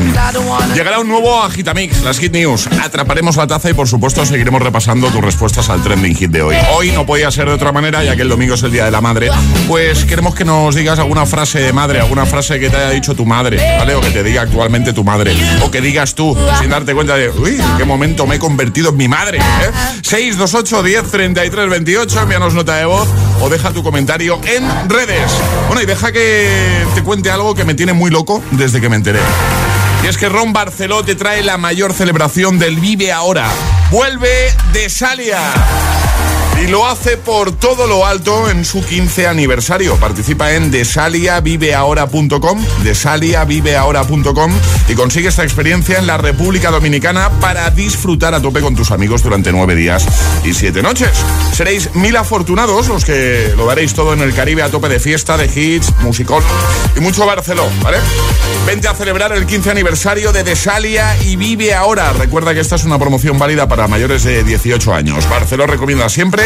Llegará 0.74 1.00
un 1.00 1.06
nuevo 1.06 1.42
Agitamix, 1.42 2.00
las 2.02 2.18
Hit 2.18 2.32
News. 2.32 2.66
Atraparemos 2.82 3.36
la 3.36 3.46
taza 3.46 3.68
y 3.68 3.74
por 3.74 3.86
supuesto 3.86 4.24
seguiremos 4.24 4.62
repasando 4.62 5.08
tus 5.10 5.20
respuestas 5.20 5.68
al 5.68 5.82
trending 5.82 6.16
hit 6.16 6.30
de 6.30 6.40
hoy. 6.40 6.56
Hoy 6.72 6.92
no 6.92 7.04
podía 7.04 7.30
ser 7.30 7.46
de 7.48 7.52
otra 7.52 7.72
manera, 7.72 8.02
ya 8.04 8.16
que 8.16 8.22
el 8.22 8.30
domingo 8.30 8.54
es 8.54 8.62
el 8.62 8.72
Día 8.72 8.86
de 8.86 8.90
la 8.90 9.02
Madre. 9.02 9.28
Pues 9.68 10.06
queremos 10.06 10.34
que 10.34 10.46
nos 10.46 10.74
digas 10.74 10.98
alguna 10.98 11.26
frase 11.26 11.60
de 11.60 11.74
madre, 11.74 12.00
alguna 12.00 12.24
frase 12.24 12.58
que 12.58 12.70
te 12.70 12.76
haya 12.78 12.88
dicho 12.88 13.14
tu 13.14 13.26
madre, 13.26 13.58
¿vale? 13.76 13.94
O 13.94 14.00
que 14.00 14.08
te 14.08 14.22
diga 14.22 14.40
actualmente 14.40 14.94
tu 14.94 15.04
madre. 15.04 15.36
O 15.62 15.70
que 15.70 15.82
digas 15.82 16.14
tú, 16.14 16.34
sin 16.58 16.70
darte 16.70 16.94
cuenta 16.94 17.16
de, 17.16 17.28
uy, 17.28 17.60
en 17.60 17.76
qué 17.76 17.84
momento 17.84 18.26
me 18.26 18.36
he 18.36 18.38
convertido 18.38 18.88
en 18.88 18.96
mi 18.96 19.08
madre. 19.08 19.40
¿eh? 19.40 19.70
628 20.00 20.82
10 20.82 21.10
33 21.10 21.68
28, 21.68 22.22
envíanos 22.22 22.54
nota 22.54 22.76
de 22.76 22.86
voz 22.86 23.08
o 23.42 23.50
deja 23.50 23.72
tu 23.72 23.82
comentario 23.82 24.40
en 24.46 24.88
redes. 24.88 25.30
Bueno, 25.68 25.82
y 25.82 25.84
deja 25.84 26.12
que 26.12 26.45
te 26.94 27.02
cuente 27.02 27.30
algo 27.30 27.54
que 27.54 27.64
me 27.64 27.74
tiene 27.74 27.92
muy 27.92 28.10
loco 28.10 28.42
desde 28.52 28.80
que 28.80 28.88
me 28.88 28.96
enteré. 28.96 29.20
Y 30.02 30.06
es 30.06 30.16
que 30.16 30.28
Ron 30.28 30.52
Barceló 30.52 31.04
te 31.04 31.14
trae 31.14 31.42
la 31.42 31.56
mayor 31.56 31.92
celebración 31.92 32.58
del 32.58 32.80
Vive 32.80 33.12
Ahora. 33.12 33.48
Vuelve 33.90 34.54
de 34.72 34.88
Salia. 34.88 36.05
Y 36.58 36.68
lo 36.68 36.86
hace 36.86 37.18
por 37.18 37.52
todo 37.52 37.86
lo 37.86 38.06
alto 38.06 38.48
en 38.50 38.64
su 38.64 38.82
15 38.82 39.26
aniversario. 39.26 39.96
Participa 39.96 40.52
en 40.52 40.70
desaliaviveahora.com, 40.70 42.64
desaliaviveahora.com 42.82 44.52
y 44.88 44.94
consigue 44.94 45.28
esta 45.28 45.44
experiencia 45.44 45.98
en 45.98 46.06
la 46.06 46.16
República 46.16 46.70
Dominicana 46.70 47.30
para 47.40 47.68
disfrutar 47.70 48.32
a 48.34 48.40
tope 48.40 48.62
con 48.62 48.74
tus 48.74 48.90
amigos 48.90 49.22
durante 49.22 49.52
nueve 49.52 49.74
días 49.74 50.06
y 50.44 50.54
siete 50.54 50.82
noches. 50.82 51.10
Seréis 51.52 51.94
mil 51.94 52.16
afortunados 52.16 52.88
los 52.88 53.04
que 53.04 53.52
lo 53.56 53.66
daréis 53.66 53.92
todo 53.92 54.14
en 54.14 54.22
el 54.22 54.34
Caribe 54.34 54.62
a 54.62 54.70
tope 54.70 54.88
de 54.88 54.98
fiesta, 54.98 55.36
de 55.36 55.46
hits, 55.46 55.92
musicón 56.00 56.42
y 56.96 57.00
mucho 57.00 57.26
Barceló, 57.26 57.68
¿vale? 57.82 57.98
Vente 58.66 58.88
a 58.88 58.94
celebrar 58.94 59.32
el 59.32 59.44
15 59.44 59.70
aniversario 59.70 60.32
de 60.32 60.42
Desalia 60.42 61.16
y 61.22 61.36
vive 61.36 61.74
ahora. 61.74 62.12
Recuerda 62.14 62.54
que 62.54 62.60
esta 62.60 62.76
es 62.76 62.84
una 62.84 62.98
promoción 62.98 63.38
válida 63.38 63.68
para 63.68 63.86
mayores 63.88 64.24
de 64.24 64.42
18 64.42 64.94
años. 64.94 65.28
Barceló 65.28 65.66
recomienda 65.66 66.08
siempre 66.08 66.45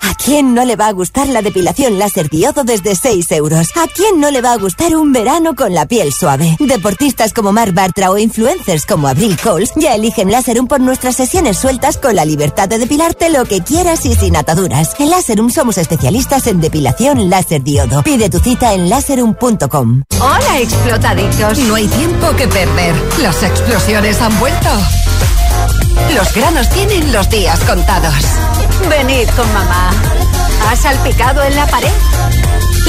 ¿A 0.00 0.14
quién 0.14 0.54
no 0.54 0.64
le 0.64 0.76
va 0.76 0.88
a 0.88 0.92
gustar 0.92 1.26
la 1.28 1.40
depilación 1.42 1.98
láser 1.98 2.28
diodo 2.28 2.64
desde 2.64 2.94
6 2.94 3.30
euros? 3.32 3.68
¿A 3.76 3.86
quién 3.88 4.20
no 4.20 4.30
le 4.30 4.42
va 4.42 4.52
a 4.52 4.56
gustar 4.58 4.94
un 4.94 5.12
verano 5.12 5.54
con 5.56 5.74
la 5.74 5.86
piel 5.86 6.12
suave? 6.12 6.56
Deportistas 6.60 7.32
como 7.32 7.52
Mark 7.52 7.72
Bartra 7.72 8.10
o 8.10 8.18
influencers 8.18 8.84
como 8.86 9.08
Abril 9.08 9.36
Coles 9.42 9.72
ya 9.76 9.94
eligen 9.94 10.30
Láserum 10.30 10.66
por 10.66 10.80
nuestras 10.80 11.16
sesiones 11.16 11.58
sueltas 11.58 11.96
con 11.96 12.14
la 12.14 12.24
libertad 12.24 12.68
de 12.68 12.78
depilarte 12.78 13.30
lo 13.30 13.44
que 13.46 13.62
quieras 13.62 14.04
y 14.04 14.14
sin 14.14 14.36
ataduras. 14.36 14.94
En 14.98 15.10
Láserum 15.10 15.50
somos 15.50 15.78
especialistas 15.78 16.46
en 16.46 16.60
depilación 16.60 17.30
láser 17.30 17.62
diodo. 17.62 18.02
Pide 18.02 18.28
tu 18.28 18.38
cita 18.38 18.74
en 18.74 18.90
láserum.com. 18.90 20.02
Hola, 20.20 20.60
explotaditos. 20.60 21.58
No 21.60 21.74
hay 21.74 21.88
tiempo 21.88 22.30
que 22.36 22.46
perder. 22.48 22.94
Las 23.22 23.42
explosiones 23.42 24.20
han 24.20 24.38
vuelto. 24.38 24.68
Los 26.14 26.32
granos 26.34 26.68
tienen 26.70 27.12
los 27.12 27.28
días 27.28 27.60
contados. 27.60 28.14
Venid 28.88 29.28
con 29.30 29.52
mamá. 29.52 29.90
¿Has 30.70 30.80
salpicado 30.80 31.42
en 31.42 31.54
la 31.54 31.66
pared? 31.66 31.90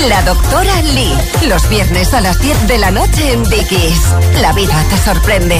La 0.07 0.21
doctora 0.21 0.81
Lee. 0.81 1.17
Los 1.47 1.67
viernes 1.69 2.13
a 2.13 2.21
las 2.21 2.39
10 2.39 2.67
de 2.67 2.77
la 2.77 2.91
noche 2.91 3.31
en 3.33 3.43
Dickies. 3.43 4.01
La 4.41 4.53
vida 4.53 4.75
te 4.89 4.97
sorprende. 4.97 5.59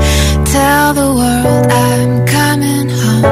Tell 0.51 0.93
the 0.93 1.13
world 1.13 1.65
I'm 1.71 2.25
coming 2.25 2.89
home. 2.89 3.23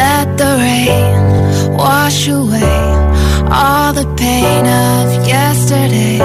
Let 0.00 0.38
the 0.38 0.50
rain 0.64 1.76
wash 1.76 2.28
away 2.28 2.78
all 3.50 3.92
the 3.92 4.06
pain 4.16 4.64
of 4.64 5.26
yesterday. 5.26 6.18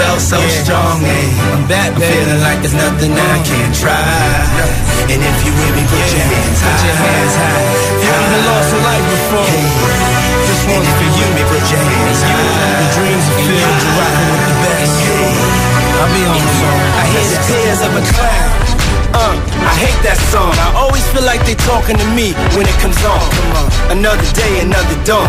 Felt 0.00 0.20
so 0.20 0.40
strong. 0.64 1.04
Yeah. 1.04 1.52
I'm 1.52 1.64
back, 1.68 1.92
I'm 1.92 2.00
feeling 2.00 2.40
like 2.40 2.58
there's 2.64 2.76
nothing 2.76 3.12
I 3.12 3.36
can't 3.44 3.74
try. 3.76 4.00
And 5.12 5.20
if 5.20 5.36
you 5.44 5.52
with 5.52 5.74
me, 5.76 5.84
put 5.92 6.06
your 6.08 6.24
hands 6.24 6.60
high. 6.64 6.72
Put 6.72 6.88
your 6.88 6.98
hands 7.04 7.34
high. 7.36 7.64
You 8.00 8.08
even 8.08 8.42
lost 8.48 8.70
a 8.72 8.78
life 8.80 9.06
before. 9.12 9.52
This 10.48 10.62
one's 10.72 10.92
for 10.96 11.08
you. 11.16 11.26
Me, 11.36 11.42
put 11.52 11.64
your 11.68 11.82
hands 11.84 12.20
high. 12.24 12.80
The 12.80 12.88
dreams 12.96 13.26
are 13.28 13.40
filled. 13.44 13.78
You're 13.84 13.96
rocking 14.00 14.28
with 14.32 14.44
the 14.48 14.56
best. 14.64 14.94
I'll 16.00 16.12
be 16.16 16.22
on 16.24 16.40
the 16.40 16.52
song. 16.56 16.80
I 16.96 17.04
hear 17.12 17.26
the 17.28 17.40
tears 17.44 17.80
of 17.84 17.92
a 17.92 18.02
clown. 18.08 18.50
Uh, 19.10 19.36
I 19.68 19.74
hate 19.84 20.00
that 20.06 20.16
song. 20.32 20.54
I 20.56 20.72
always 20.80 21.04
feel 21.12 21.26
like 21.26 21.44
they 21.44 21.58
talking 21.68 21.98
to 21.98 22.08
me 22.16 22.32
when 22.56 22.64
it 22.64 22.76
comes 22.80 22.96
on. 23.04 23.20
Another 23.92 24.24
day, 24.32 24.64
another 24.64 24.96
dawn. 25.04 25.28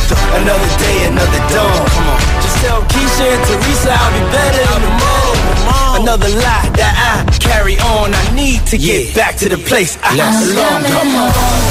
Another 0.11 0.71
day, 0.77 1.07
another 1.07 1.41
dawn. 1.53 1.87
Come 1.87 2.07
on. 2.07 2.19
Just 2.43 2.57
tell 2.63 2.81
Keisha 2.91 3.25
and 3.31 3.43
Teresa 3.47 3.91
I'll 3.91 4.11
be 4.11 4.23
better 4.31 4.63
in 4.75 4.81
the 4.83 4.93
morning. 4.99 5.21
Another 6.01 6.29
lie 6.29 6.69
that 6.75 6.93
I 6.97 7.37
carry 7.37 7.77
on. 7.79 8.13
I 8.13 8.35
need 8.35 8.65
to 8.67 8.77
get 8.77 9.15
back 9.15 9.35
to 9.37 9.49
the 9.49 9.57
place 9.57 9.97
I 10.03 10.15
belong. 10.15 10.83
Come 10.83 11.15
on. 11.15 11.70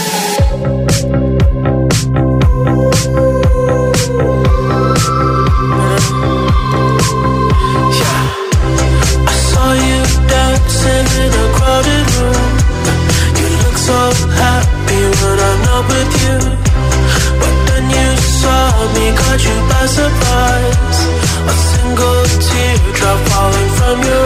caught 4.01 4.25
you 4.25 5.67
by 5.69 5.95
surprise. 5.95 6.01
A 11.31 11.49
crowded 11.53 12.07
room 12.17 12.51
You 13.39 13.47
looked 13.61 13.83
so 13.89 13.99
happy 14.41 15.01
but 15.19 15.37
I 15.49 15.53
know 15.63 15.81
with 15.91 16.13
you 16.21 16.37
But 17.39 17.55
then 17.67 17.85
you 17.95 18.09
saw 18.41 18.63
me 18.95 19.05
cuz 19.19 19.41
you 19.47 19.57
passed 19.69 20.13
by 20.21 20.59
A 21.47 21.55
single 21.69 22.23
teardrop 22.45 23.19
falling 23.29 23.69
from 23.77 23.97
your 24.09 24.20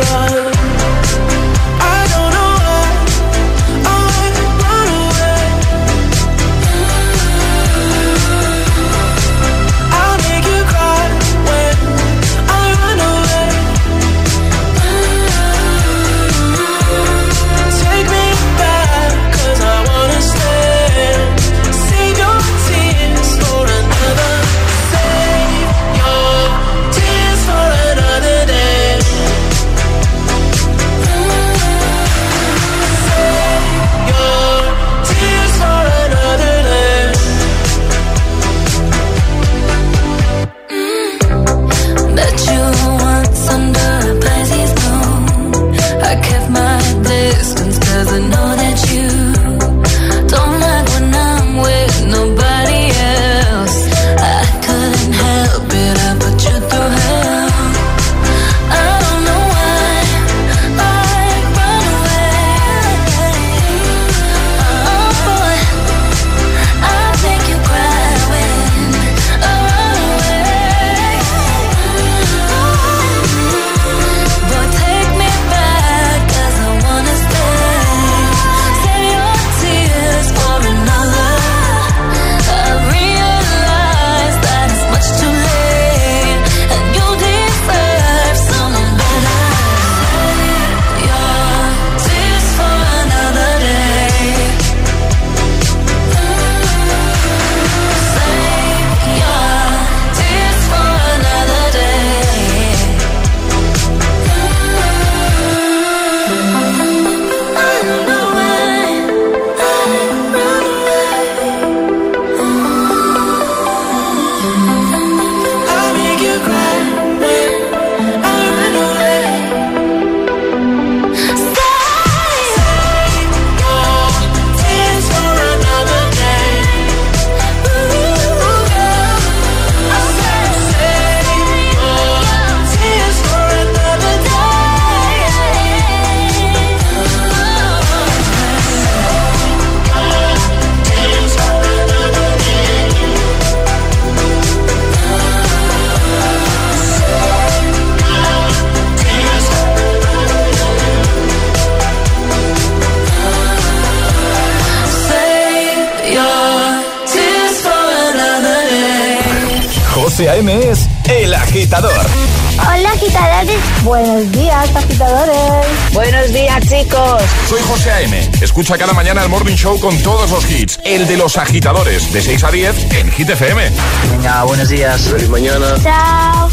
Soy 167.56 167.64
José 167.64 167.90
A.M. 167.90 168.32
Escucha 168.42 168.78
cada 168.78 168.92
mañana 168.92 169.24
el 169.24 169.30
Morning 169.30 169.56
Show 169.56 169.80
con 169.80 169.98
todos 170.00 170.30
los 170.30 170.52
hits. 170.52 170.78
El 170.84 171.08
de 171.08 171.16
los 171.16 171.38
agitadores, 171.38 172.12
de 172.12 172.22
6 172.22 172.44
a 172.44 172.52
10 172.52 172.92
en 172.96 173.10
Hit 173.10 173.30
FM. 173.30 173.72
Venga, 174.12 174.44
buenos 174.44 174.68
días. 174.68 175.00
Feliz 175.04 175.30
mañana. 175.30 175.68
Chao. 175.82 176.50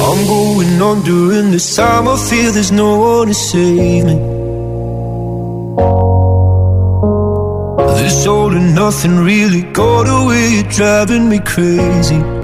I'm 0.00 0.26
going 0.26 0.82
on 0.82 1.04
during 1.04 1.52
this 1.52 1.76
time. 1.76 2.08
I 2.08 2.16
feel 2.16 2.50
there's 2.50 2.72
no 2.72 2.96
one 2.96 3.28
to 3.28 3.34
save 3.34 4.06
me. 4.06 4.16
This 8.02 8.26
all 8.26 8.50
and 8.56 8.74
nothing 8.74 9.20
really 9.24 9.62
got 9.72 10.08
away. 10.08 10.48
You're 10.48 10.68
driving 10.68 11.28
me 11.28 11.38
crazy. 11.38 12.43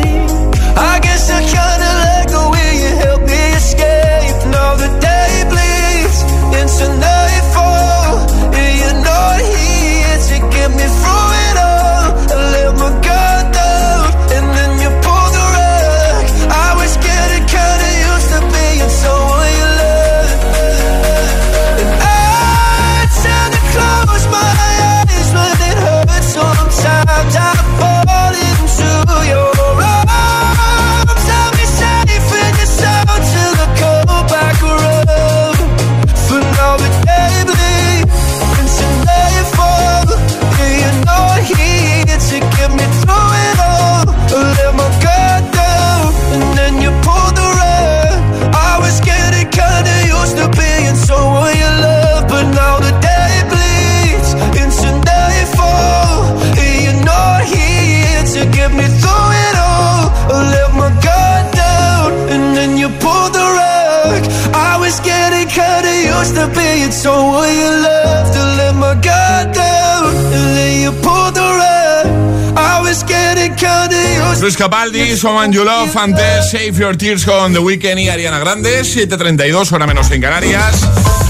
So 66.91 67.11
will 67.31 67.47
you 67.47 67.71
love 67.83 68.31
to 68.31 68.43
let 68.57 68.75
my 68.75 68.93
guard 68.95 69.53
down 69.53 70.13
and 70.13 70.57
then 70.57 70.81
you 70.81 70.91
pulled 71.01 71.35
the 71.35 71.41
rug. 71.41 72.57
I 72.57 72.81
was 72.81 73.03
getting 73.03 73.55
kinda 73.55 73.95
used 74.29 74.41
Luis 74.41 74.57
Capaldi, 74.57 75.15
Someone 75.15 75.53
You 75.53 75.63
Love, 75.63 75.95
antes 75.95 76.51
Save 76.51 76.77
Your 76.77 76.97
Tears 76.97 77.23
con 77.23 77.53
The 77.53 77.59
Weeknd 77.59 77.99
y 77.99 78.09
Ariana 78.09 78.39
Grande, 78.39 78.81
7.32, 78.83 79.71
hora 79.71 79.87
menos 79.87 80.11
en 80.11 80.21
Canarias. 80.21 80.75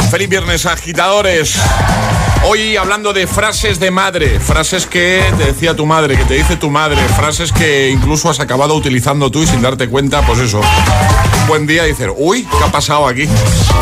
Feliz 0.10 0.30
viernes, 0.30 0.66
agitadores. 0.66 1.56
Hoy 2.44 2.76
hablando 2.76 3.14
de 3.14 3.28
frases 3.28 3.80
de 3.80 3.92
madre, 3.92 4.40
frases 4.40 4.88
que 4.88 5.24
te 5.38 5.46
decía 5.46 5.76
tu 5.76 5.86
madre, 5.86 6.18
que 6.18 6.24
te 6.26 6.34
dice 6.34 6.58
tu 6.58 6.72
madre, 6.72 6.98
frases 7.16 7.52
que 7.52 7.92
incluso 7.92 8.32
has 8.32 8.40
acabado 8.40 8.76
utilizando 8.76 9.30
tú 9.30 9.44
y 9.44 9.48
sin 9.48 9.62
darte 9.62 9.88
cuenta, 9.88 10.26
pues 10.26 10.40
eso. 10.40 10.60
Buen 11.48 11.68
día 11.68 11.88
y 11.88 11.94
uy, 12.18 12.44
¿qué 12.44 12.64
ha 12.66 12.72
pasado 12.72 13.08
aquí? 13.08 13.28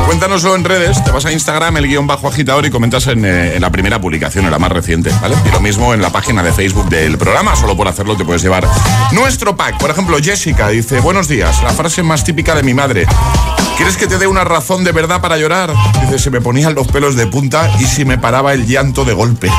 Cuéntanoslo 0.05 0.55
en 0.55 0.65
redes, 0.65 1.01
te 1.03 1.11
vas 1.11 1.25
a 1.25 1.31
Instagram, 1.31 1.77
el 1.77 1.87
guion 1.87 2.05
bajo 2.05 2.27
agitador 2.27 2.65
y 2.65 2.69
comentas 2.69 3.07
en, 3.07 3.23
eh, 3.23 3.55
en 3.55 3.61
la 3.61 3.69
primera 3.69 4.01
publicación, 4.01 4.43
en 4.43 4.51
la 4.51 4.59
más 4.59 4.71
reciente, 4.71 5.11
¿vale? 5.21 5.35
Y 5.45 5.51
lo 5.51 5.61
mismo 5.61 5.93
en 5.93 6.01
la 6.01 6.09
página 6.09 6.43
de 6.43 6.51
Facebook 6.51 6.89
del 6.89 7.17
programa, 7.17 7.55
solo 7.55 7.77
por 7.77 7.87
hacerlo 7.87 8.17
te 8.17 8.25
puedes 8.25 8.41
llevar 8.41 8.67
nuestro 9.13 9.55
pack. 9.55 9.77
Por 9.77 9.89
ejemplo, 9.89 10.17
Jessica 10.21 10.67
dice, 10.67 10.99
buenos 10.99 11.29
días, 11.29 11.63
la 11.63 11.69
frase 11.69 12.03
más 12.03 12.25
típica 12.25 12.55
de 12.55 12.63
mi 12.63 12.73
madre. 12.73 13.07
¿Quieres 13.79 13.95
que 13.95 14.07
te 14.07 14.17
dé 14.17 14.27
una 14.27 14.43
razón 14.43 14.83
de 14.83 14.91
verdad 14.91 15.21
para 15.21 15.37
llorar? 15.37 15.73
Dice, 16.01 16.19
se 16.19 16.29
me 16.29 16.41
ponían 16.41 16.75
los 16.75 16.89
pelos 16.89 17.15
de 17.15 17.27
punta 17.27 17.71
y 17.79 17.85
si 17.85 18.03
me 18.03 18.17
paraba 18.17 18.53
el 18.53 18.67
llanto 18.67 19.05
de 19.05 19.13
golpe. 19.13 19.49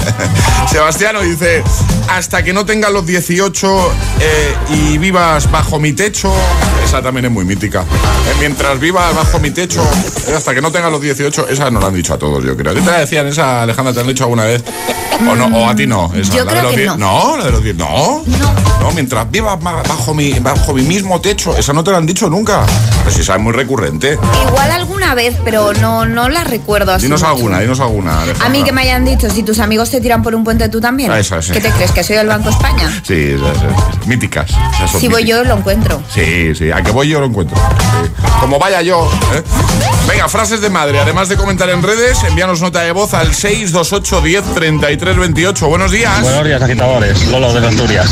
Sebastiano 0.72 1.20
dice, 1.20 1.62
hasta 2.08 2.42
que 2.42 2.54
no 2.54 2.64
tengas 2.64 2.90
los 2.90 3.04
18 3.04 3.92
eh, 4.18 4.54
y 4.70 4.96
vivas 4.96 5.50
bajo 5.50 5.78
mi 5.78 5.92
techo, 5.92 6.32
esa 6.82 7.02
también 7.02 7.26
es 7.26 7.30
muy 7.30 7.44
mítica. 7.44 7.82
Eh, 7.82 8.34
mientras 8.38 8.80
vivas 8.80 9.14
bajo 9.14 9.38
mi 9.40 9.50
techo, 9.50 9.82
eh, 10.28 10.32
hasta 10.34 10.54
que 10.54 10.62
no 10.62 10.72
tengas 10.72 10.90
los 10.90 11.02
18, 11.02 11.48
esa 11.50 11.70
nos 11.70 11.82
la 11.82 11.88
han 11.90 11.94
dicho 11.94 12.14
a 12.14 12.18
todos, 12.18 12.42
yo 12.42 12.56
creo. 12.56 12.72
¿Qué 12.72 12.80
te 12.80 12.90
la 12.90 13.00
decían 13.00 13.26
esa, 13.26 13.64
Alejandra? 13.64 13.92
¿Te 13.92 14.00
han 14.00 14.06
dicho 14.06 14.24
alguna 14.24 14.44
vez? 14.44 14.64
¿O, 15.28 15.36
no, 15.36 15.46
o 15.48 15.68
a 15.68 15.76
ti 15.76 15.86
no? 15.86 16.10
Esa, 16.14 16.34
Yo 16.34 16.44
la 16.46 16.50
creo 16.50 16.62
de 16.62 16.62
los 16.62 16.74
que 16.74 16.80
10 16.80 16.96
no. 16.96 17.36
la 17.36 17.44
de 17.44 17.50
los 17.50 17.62
10. 17.62 17.76
No. 17.76 18.22
No, 18.80 18.90
mientras 18.92 19.30
vivas 19.30 19.58
bajo 19.60 20.14
mi, 20.14 20.38
bajo 20.38 20.72
mi 20.72 20.82
mismo 20.82 21.20
techo, 21.20 21.54
esa 21.56 21.74
no 21.74 21.84
te 21.84 21.90
la 21.90 21.98
han 21.98 22.06
dicho 22.06 22.30
nunca. 22.30 22.64
Pues 23.04 23.18
esa 23.18 23.34
es 23.34 23.40
muy 23.50 23.58
recurrente. 23.58 24.18
Igual 24.48 24.70
alguna 24.70 25.14
vez, 25.14 25.36
pero 25.44 25.72
no, 25.74 26.06
no 26.06 26.28
la 26.28 26.44
recuerdo 26.44 26.92
así. 26.92 27.06
Dinos 27.06 27.20
mucho. 27.20 27.32
alguna, 27.32 27.60
dinos 27.60 27.80
alguna. 27.80 28.22
Alejandra. 28.22 28.46
A 28.46 28.48
mí 28.48 28.62
que 28.62 28.72
me 28.72 28.82
hayan 28.82 29.04
dicho, 29.04 29.28
si 29.30 29.42
tus 29.42 29.58
amigos 29.58 29.90
te 29.90 30.00
tiran 30.00 30.22
por 30.22 30.34
un 30.34 30.44
puente, 30.44 30.68
tú 30.68 30.80
también. 30.80 31.10
Ah, 31.10 31.18
esa, 31.18 31.42
sí. 31.42 31.52
¿Qué 31.52 31.60
te 31.60 31.70
crees? 31.70 31.92
¿Que 31.92 32.02
soy 32.04 32.16
del 32.16 32.28
Banco 32.28 32.50
España? 32.50 32.90
Sí, 33.02 33.14
esas, 33.14 33.56
esas, 33.56 34.06
míticas. 34.06 34.50
esas 34.74 35.00
Si 35.00 35.08
voy 35.08 35.24
yo, 35.24 35.42
lo 35.44 35.56
encuentro. 35.56 36.02
Sí, 36.12 36.54
sí, 36.54 36.70
a 36.70 36.82
que 36.82 36.90
voy 36.92 37.08
yo 37.08 37.20
lo 37.20 37.26
encuentro. 37.26 37.56
Sí. 37.56 38.10
Como 38.40 38.58
vaya 38.58 38.82
yo. 38.82 39.10
¿eh? 39.34 39.42
Venga, 40.08 40.28
frases 40.28 40.60
de 40.60 40.70
madre. 40.70 41.00
Además 41.00 41.28
de 41.28 41.36
comentar 41.36 41.68
en 41.70 41.82
redes, 41.82 42.22
envíanos 42.24 42.60
nota 42.60 42.80
de 42.82 42.92
voz 42.92 43.14
al 43.14 43.34
628 43.34 44.20
10 44.20 44.54
33 44.54 45.16
28. 45.16 45.68
Buenos 45.68 45.90
días. 45.90 46.22
Buenos 46.22 46.44
días, 46.44 46.62
agitadores. 46.62 47.26
Lolo 47.28 47.52
de 47.52 47.66
Asturias. 47.66 48.10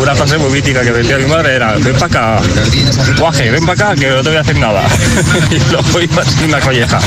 Una 0.00 0.14
frase 0.14 0.38
muy 0.38 0.50
mítica 0.50 0.80
que 0.82 0.92
decía 0.92 1.18
mi 1.18 1.26
madre 1.26 1.56
era, 1.56 1.72
ven 1.74 1.94
para 1.94 2.06
acá, 2.06 2.42
guaje, 3.18 3.50
ven 3.50 3.66
para 3.66 3.90
acá, 3.90 4.00
que 4.00 4.08
no 4.08 4.22
te 4.22 4.28
voy 4.28 4.38
a 4.38 4.40
hacer 4.40 4.56
nada. 4.58 4.82
y 5.50 5.58
luego 5.70 6.00
iba 6.00 6.24
sin 6.24 6.50
la 6.50 6.60
colleja. 6.60 6.98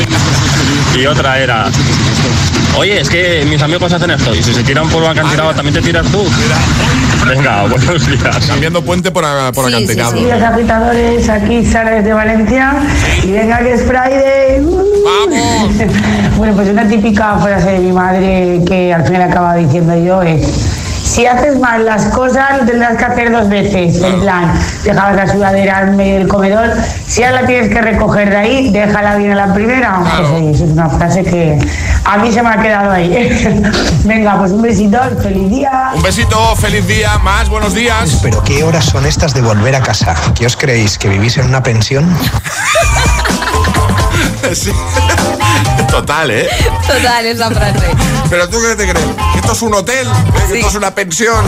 Y 1.00 1.06
otra 1.06 1.40
era, 1.40 1.66
oye, 2.78 3.02
es 3.02 3.10
que 3.10 3.46
mis 3.50 3.62
amigos 3.62 3.92
hacen 3.94 4.12
esto, 4.12 4.36
y 4.36 4.44
si 4.44 4.54
se 4.54 4.64
tiran 4.64 4.88
por 4.90 5.02
un 5.04 5.10
acantilado, 5.10 5.54
¿también 5.54 5.74
te 5.76 5.82
tiras 5.82 6.06
tú? 6.12 6.24
Venga, 7.28 7.64
buenos 7.70 8.06
días. 8.06 8.46
Cambiando 8.48 8.82
puente 8.84 9.12
por, 9.12 9.26
a- 9.26 9.52
por 9.52 9.66
acantilado. 9.68 10.12
Buenos 10.12 10.30
días, 10.40 10.44
agitadores. 10.54 11.30
Aquí 11.30 11.66
Sara 11.66 11.92
desde 11.92 12.14
Valencia. 12.14 12.74
Y 13.24 13.32
venga, 13.32 13.60
que 13.60 13.74
es 13.74 13.82
Friday. 13.82 14.62
¡Vamos! 15.06 15.72
bueno, 16.38 16.54
pues 16.56 16.70
una 16.70 16.88
típica 16.88 17.38
frase 17.40 17.72
de 17.72 17.80
mi 17.80 17.92
madre 17.92 18.62
que 18.68 18.94
al 18.94 19.04
final 19.06 19.22
acaba 19.24 19.56
diciendo 19.56 19.96
yo 20.04 20.22
es. 20.22 20.42
Si 21.14 21.28
haces 21.28 21.60
mal 21.60 21.86
las 21.86 22.06
cosas, 22.06 22.58
lo 22.58 22.66
tendrás 22.66 22.98
que 22.98 23.06
hacer 23.06 23.32
dos 23.32 23.48
veces. 23.48 24.02
En 24.02 24.22
plan, 24.22 24.52
dejabas 24.84 25.16
la 25.16 25.28
sudadera 25.32 25.82
en 25.82 25.96
medio 25.96 26.16
del 26.16 26.28
comedor. 26.28 26.74
Si 27.06 27.24
ahora 27.24 27.42
la 27.42 27.48
tienes 27.48 27.70
que 27.70 27.80
recoger 27.84 28.32
de 28.32 28.36
ahí, 28.36 28.72
déjala 28.72 29.18
bien 29.18 29.34
a 29.34 29.36
la 29.36 29.54
primera. 29.54 30.00
Pues, 30.00 30.30
oye, 30.32 30.50
eso 30.50 30.66
es 30.66 30.72
una 30.72 30.90
frase 30.90 31.24
que 31.24 31.60
a 32.04 32.18
mí 32.18 32.32
se 32.32 32.42
me 32.42 32.50
ha 32.50 32.60
quedado 32.60 32.90
ahí. 32.90 33.62
Venga, 34.06 34.40
pues 34.40 34.54
un 34.54 34.64
besito, 34.64 34.98
feliz 35.22 35.52
día. 35.52 35.92
Un 35.94 36.02
besito, 36.02 36.56
feliz 36.56 36.88
día, 36.88 37.20
más 37.20 37.48
buenos 37.48 37.76
días. 37.76 38.18
Pero 38.24 38.44
¿qué 38.44 38.64
horas 38.64 38.86
son 38.86 39.06
estas 39.06 39.36
de 39.36 39.42
volver 39.42 39.76
a 39.76 39.82
casa? 39.82 40.16
¿Qué 40.34 40.48
os 40.48 40.58
creéis? 40.58 40.98
¿Que 40.98 41.10
vivís 41.10 41.38
en 41.38 41.46
una 41.46 41.62
pensión? 41.62 42.10
Sí. 44.54 44.72
Total, 45.94 46.32
¿eh? 46.32 46.48
Total, 46.88 47.24
esa 47.28 47.52
frase. 47.52 47.86
Pero 48.28 48.50
tú 48.50 48.58
qué 48.60 48.76
te 48.76 48.90
crees? 48.90 49.06
¿Que 49.32 49.40
esto 49.40 49.52
es 49.52 49.62
un 49.62 49.76
hotel? 49.76 50.08
¿Eh? 50.08 50.48
¿Que 50.48 50.56
esto 50.56 50.70
es 50.70 50.76
una 50.76 50.96
pensión? 50.96 51.46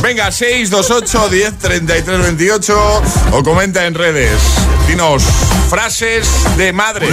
Venga, 0.00 0.30
628 0.30 1.28
10 1.28 1.58
33 1.58 2.22
28 2.22 3.02
o 3.32 3.42
comenta 3.42 3.86
en 3.86 3.94
redes. 3.94 4.40
Dinos 4.86 5.24
frases 5.68 6.28
de 6.56 6.72
madre. 6.72 7.08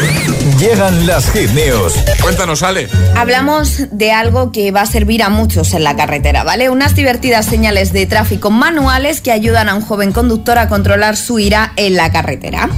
Llegan 0.59 1.07
las 1.07 1.31
hit 1.31 1.49
news. 1.53 1.93
Cuéntanos, 2.21 2.61
Ale. 2.61 2.87
Hablamos 3.15 3.87
de 3.89 4.11
algo 4.11 4.51
que 4.51 4.71
va 4.71 4.81
a 4.81 4.85
servir 4.85 5.23
a 5.23 5.29
muchos 5.29 5.73
en 5.73 5.83
la 5.83 5.95
carretera, 5.95 6.43
¿vale? 6.43 6.69
Unas 6.69 6.95
divertidas 6.95 7.47
señales 7.47 7.93
de 7.93 8.05
tráfico 8.05 8.51
manuales 8.51 9.21
que 9.21 9.31
ayudan 9.31 9.69
a 9.69 9.73
un 9.73 9.81
joven 9.81 10.11
conductor 10.11 10.59
a 10.59 10.69
controlar 10.69 11.17
su 11.17 11.39
ira 11.39 11.73
en 11.77 11.95
la 11.95 12.11
carretera. 12.11 12.69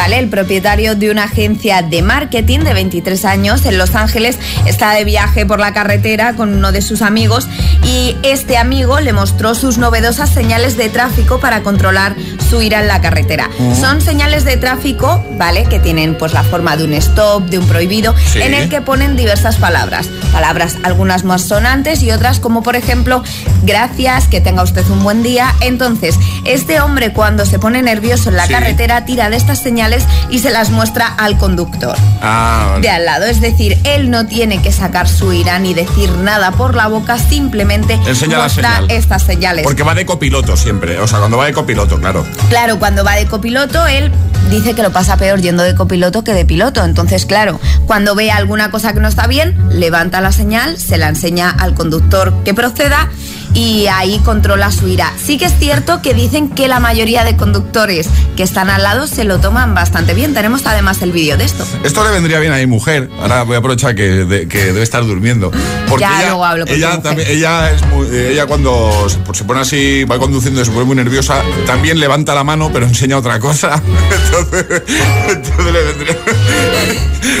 ¿Vale? 0.00 0.18
El 0.18 0.30
propietario 0.30 0.94
de 0.94 1.10
una 1.10 1.24
agencia 1.24 1.82
de 1.82 2.00
marketing 2.00 2.60
de 2.60 2.72
23 2.72 3.22
años 3.26 3.66
en 3.66 3.76
Los 3.76 3.94
Ángeles 3.94 4.38
está 4.64 4.92
de 4.94 5.04
viaje 5.04 5.44
por 5.44 5.60
la 5.60 5.74
carretera 5.74 6.32
con 6.36 6.54
uno 6.54 6.72
de 6.72 6.80
sus 6.80 7.02
amigos 7.02 7.46
y 7.84 8.16
este 8.22 8.56
amigo 8.56 8.98
le 9.00 9.12
mostró 9.12 9.54
sus 9.54 9.76
novedosas 9.76 10.30
señales 10.30 10.78
de 10.78 10.88
tráfico 10.88 11.38
para 11.38 11.62
controlar 11.62 12.16
su 12.48 12.62
ira 12.62 12.80
en 12.80 12.88
la 12.88 13.02
carretera. 13.02 13.50
Son 13.78 14.00
señales 14.00 14.46
de 14.46 14.56
tráfico, 14.56 15.22
¿vale? 15.36 15.64
Que 15.64 15.78
tienen 15.78 16.16
pues 16.16 16.32
la 16.32 16.44
forma 16.44 16.78
de 16.78 16.84
un 16.84 16.94
stop, 16.94 17.50
de 17.50 17.58
un 17.58 17.66
prohibido, 17.68 18.14
Sí. 18.32 18.40
en 18.40 18.54
el 18.54 18.70
que 18.70 18.80
ponen 18.80 19.16
diversas 19.16 19.56
palabras. 19.56 20.08
Palabras 20.32 20.76
algunas 20.82 21.24
más 21.24 21.42
sonantes 21.42 22.02
y 22.02 22.10
otras 22.10 22.40
como 22.40 22.62
por 22.62 22.74
ejemplo, 22.74 23.22
gracias, 23.64 24.28
que 24.28 24.40
tenga 24.40 24.62
usted 24.62 24.88
un 24.88 25.02
buen 25.02 25.22
día. 25.22 25.54
Entonces, 25.60 26.14
este 26.46 26.80
hombre 26.80 27.12
cuando 27.12 27.44
se 27.44 27.58
pone 27.58 27.82
nervioso 27.82 28.30
en 28.30 28.36
la 28.36 28.46
Sí. 28.46 28.52
carretera 28.54 29.04
tira 29.04 29.28
de 29.28 29.36
estas 29.36 29.58
señales 29.58 29.89
y 30.30 30.38
se 30.40 30.50
las 30.50 30.70
muestra 30.70 31.06
al 31.06 31.36
conductor 31.38 31.96
Ah, 32.22 32.78
de 32.80 32.90
al 32.90 33.04
lado. 33.04 33.24
Es 33.26 33.40
decir, 33.40 33.78
él 33.84 34.10
no 34.10 34.26
tiene 34.26 34.60
que 34.62 34.72
sacar 34.72 35.08
su 35.08 35.32
ira 35.32 35.58
ni 35.58 35.74
decir 35.74 36.10
nada 36.18 36.50
por 36.52 36.74
la 36.74 36.86
boca, 36.88 37.18
simplemente 37.18 37.94
Enseña 38.06 38.38
muestra 38.38 38.76
señal. 38.76 38.90
estas 38.90 39.22
señales. 39.22 39.64
Porque 39.64 39.82
va 39.82 39.94
de 39.94 40.06
copiloto 40.06 40.56
siempre. 40.56 40.98
O 41.00 41.06
sea, 41.06 41.18
cuando 41.18 41.36
va 41.36 41.46
de 41.46 41.52
copiloto, 41.52 41.98
claro. 41.98 42.26
Claro, 42.48 42.78
cuando 42.78 43.04
va 43.04 43.14
de 43.16 43.26
copiloto, 43.26 43.86
él 43.86 44.10
dice 44.50 44.74
que 44.74 44.82
lo 44.82 44.92
pasa 44.92 45.16
peor 45.16 45.40
yendo 45.40 45.62
de 45.62 45.74
copiloto 45.74 46.24
que 46.24 46.32
de 46.34 46.44
piloto. 46.44 46.84
Entonces, 46.84 47.26
claro, 47.26 47.60
cuando 47.86 48.14
ve 48.14 48.30
alguna 48.30 48.70
cosa 48.70 48.92
que 48.92 49.00
no 49.00 49.08
está 49.08 49.26
bien, 49.26 49.56
levanta 49.70 50.20
la 50.20 50.32
señal, 50.32 50.78
se 50.78 50.98
la 50.98 51.08
enseña 51.08 51.50
al 51.50 51.74
conductor 51.74 52.32
que 52.44 52.54
proceda 52.54 53.08
y 53.54 53.86
ahí 53.88 54.18
controla 54.24 54.70
su 54.70 54.88
ira. 54.88 55.12
Sí 55.22 55.38
que 55.38 55.46
es 55.46 55.54
cierto 55.58 56.02
que 56.02 56.14
dicen 56.14 56.48
que 56.50 56.68
la 56.68 56.80
mayoría 56.80 57.24
de 57.24 57.36
conductores 57.36 58.08
que 58.36 58.42
están 58.42 58.70
al 58.70 58.82
lado 58.82 59.06
se 59.06 59.24
lo 59.24 59.38
toman 59.40 59.74
bastante 59.74 60.14
bien. 60.14 60.34
Tenemos 60.34 60.64
además 60.66 61.02
el 61.02 61.12
vídeo 61.12 61.36
de 61.36 61.44
esto. 61.44 61.66
Esto 61.82 62.04
le 62.04 62.10
vendría 62.10 62.38
bien 62.38 62.52
a 62.52 62.56
mi 62.56 62.66
mujer. 62.66 63.10
Ahora 63.20 63.42
voy 63.42 63.56
a 63.56 63.58
aprovechar 63.58 63.94
que, 63.94 64.02
de- 64.24 64.48
que 64.48 64.66
debe 64.66 64.82
estar 64.82 65.04
durmiendo. 65.04 65.50
Porque 65.88 66.02
Ya, 66.02 66.18
ella, 66.20 66.26
luego 66.28 66.44
hablo 66.44 66.66
con 66.66 66.74
ella, 66.74 67.02
también, 67.02 67.28
ella, 67.30 67.70
es 67.72 67.82
muy- 67.86 68.06
eh, 68.06 68.30
ella 68.32 68.46
cuando 68.46 69.08
se, 69.08 69.18
pues, 69.18 69.38
se 69.38 69.44
pone 69.44 69.60
así, 69.60 70.04
va 70.04 70.18
conduciendo 70.18 70.60
y 70.62 70.64
se 70.64 70.70
pone 70.70 70.84
muy 70.84 70.94
nerviosa, 70.96 71.42
también 71.66 71.98
levanta 71.98 72.34
la 72.34 72.44
mano, 72.44 72.70
pero 72.72 72.86
enseña 72.86 73.18
otra 73.18 73.38
cosa. 73.40 73.82
Entonces, 74.30 74.82
entonces 75.28 75.72
le 75.72 75.82
vendría. 75.82 76.16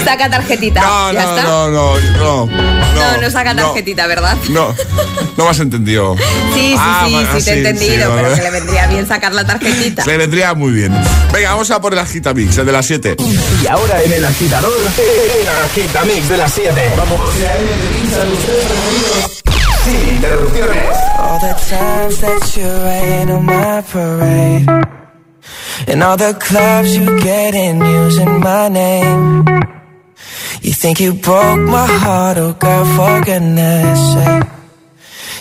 Saca 0.04 0.28
tarjetita. 0.30 0.80
No, 0.80 1.12
¿Ya 1.12 1.22
no, 1.24 1.30
está? 1.36 1.42
no, 1.44 1.68
no, 1.70 1.96
no, 2.18 2.46
No, 2.46 3.20
no 3.22 3.30
saca 3.30 3.54
no. 3.54 3.66
tarjetita, 3.66 4.06
¿verdad? 4.06 4.36
No, 4.50 4.74
no 5.36 5.44
me 5.44 5.50
has 5.50 5.60
entendido. 5.60 5.99
Sí, 6.54 6.60
sí, 6.60 6.74
Ah, 6.78 7.04
sí, 7.06 7.10
sí, 7.10 7.16
ah, 7.16 7.32
te 7.32 7.38
he 7.38 7.40
sí, 7.40 7.50
entendido, 7.50 8.06
sí, 8.06 8.12
pero 8.16 8.34
que 8.34 8.42
le 8.42 8.50
vendría 8.50 8.86
bien 8.86 9.06
sacar 9.06 9.32
la 9.34 9.44
tarjetita. 9.46 10.04
Le 10.06 10.16
vendría 10.16 10.54
muy 10.54 10.72
bien. 10.72 10.92
Venga, 11.32 11.50
vamos 11.50 11.70
a 11.70 11.80
por 11.80 11.92
el 11.92 11.98
Agitamix, 11.98 12.58
el 12.58 12.66
de 12.66 12.72
las 12.72 12.86
7. 12.86 13.16
Y 13.62 13.66
ahora 13.66 14.02
en 14.02 14.12
el 14.12 14.24
agitador, 14.24 14.72
el 14.72 15.48
agitamix 15.64 16.28
de 16.28 16.36
las 16.36 16.52
7. 16.52 16.92
Vamos. 16.96 17.20
Sin 19.84 20.14
interrupciones. 20.16 20.96
All 21.18 21.38
the 21.40 21.54
times 21.68 22.20
that 22.20 22.56
you 22.56 22.68
rain 22.84 23.30
on 23.30 23.44
my 23.46 23.82
parade. 23.92 24.66
And 25.88 26.02
all 26.02 26.16
the 26.16 26.34
clubs 26.34 26.94
you 26.96 27.18
get 27.20 27.54
in 27.54 27.80
using 27.80 28.40
my 28.40 28.68
name. 28.68 29.44
You 30.62 30.74
think 30.74 31.00
you 31.00 31.14
broke 31.14 31.58
my 31.60 31.86
heart, 31.86 32.36
oh 32.38 32.52
girl, 32.52 32.84
for 32.96 33.20
goodness 33.24 33.98
sake. 34.12 34.59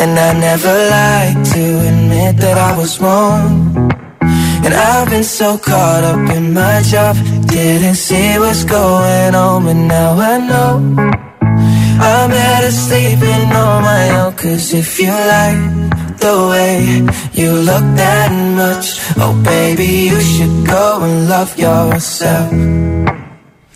And 0.00 0.18
I 0.18 0.32
never 0.48 0.74
like 0.98 1.38
to 1.54 1.62
admit 1.88 2.36
that 2.38 2.56
I 2.58 2.76
was 2.76 3.00
wrong. 3.00 3.74
And 4.64 4.74
I've 4.74 5.08
been 5.08 5.24
so 5.24 5.56
caught 5.56 6.04
up 6.04 6.30
in 6.36 6.52
my 6.52 6.82
job, 6.82 7.16
didn't 7.46 7.94
see 7.94 8.38
what's 8.38 8.64
going 8.64 9.34
on, 9.34 9.64
but 9.64 9.74
now 9.74 10.18
I 10.32 10.38
know. 10.50 10.72
I'm 12.00 12.30
better 12.30 12.70
sleeping 12.70 13.46
on 13.64 13.82
my 13.82 14.04
own, 14.20 14.32
cause 14.34 14.72
if 14.72 15.00
you 15.00 15.10
like 15.10 16.18
the 16.18 16.36
way 16.50 17.02
you 17.32 17.50
look 17.52 17.86
that 17.96 18.30
much, 18.56 18.86
oh 19.16 19.34
baby, 19.42 20.10
you 20.10 20.20
should 20.20 20.66
go 20.66 21.00
and 21.02 21.28
love 21.28 21.58
yourself. 21.58 23.27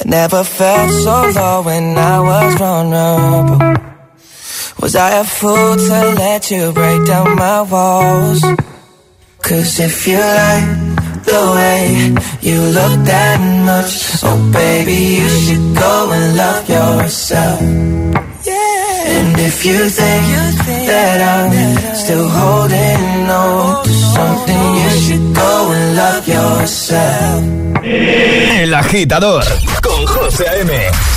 I 0.00 0.08
never 0.08 0.42
felt 0.44 0.90
so 0.90 1.30
low 1.40 1.62
when 1.62 1.96
I 1.96 2.20
was 2.20 2.54
vulnerable. 2.56 3.58
Was 4.80 4.96
I 4.96 5.20
a 5.20 5.24
fool 5.24 5.76
to 5.76 6.14
let 6.16 6.50
you 6.50 6.72
break 6.72 7.06
down 7.06 7.36
my 7.36 7.62
walls? 7.62 8.42
Cause 9.38 9.78
if 9.78 10.06
you 10.06 10.18
like 10.18 10.68
the 11.24 11.42
way 11.54 11.80
you 12.40 12.60
look 12.60 12.94
that 13.06 13.40
much, 13.64 14.24
oh 14.24 14.50
baby, 14.52 15.20
you 15.20 15.28
should 15.28 15.76
go 15.76 16.10
and 16.12 16.36
love 16.36 16.68
yourself. 16.68 18.13
And 19.34 19.42
if 19.42 19.66
you 19.66 19.78
think 19.90 20.26
that 20.86 21.18
I'm 21.34 21.94
still 21.96 22.28
holding 22.28 23.26
on 23.28 23.82
to 23.82 23.92
something, 24.14 24.66
you 24.78 24.90
should 25.02 25.34
go 25.34 25.72
and 25.74 25.96
love 25.96 26.28
yourself. 26.28 27.42
El 27.82 28.72
agitador 28.72 29.44
con 29.82 30.06
José 30.06 30.44
A.M. 30.46 30.70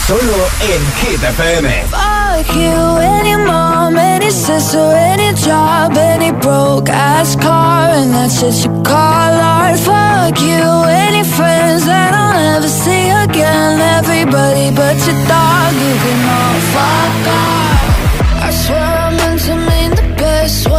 Solo 0.07 0.39
en 0.65 0.81
Hit 0.97 1.21
FM. 1.21 1.69
Fuck 1.93 2.55
you, 2.55 2.79
any 3.19 3.35
mom, 3.37 3.95
any 3.97 4.31
sister, 4.31 4.79
any 5.13 5.35
job, 5.35 5.95
any 5.95 6.31
broke 6.31 6.89
ass 6.89 7.35
car, 7.35 7.89
and 7.99 8.11
that's 8.15 8.41
what 8.41 8.55
you 8.65 8.81
call 8.81 9.33
art. 9.59 9.77
Fuck 9.77 10.41
you, 10.41 10.63
any 11.05 11.23
friends 11.23 11.85
that 11.85 12.15
I'll 12.15 12.33
never 12.33 12.67
see 12.67 13.09
again. 13.25 13.79
Everybody 13.99 14.71
but 14.75 14.97
your 15.05 15.19
dog, 15.29 15.73
you 15.85 15.93
can 16.01 16.19
all 16.33 16.59
fuck 16.73 17.27
off. 17.27 17.76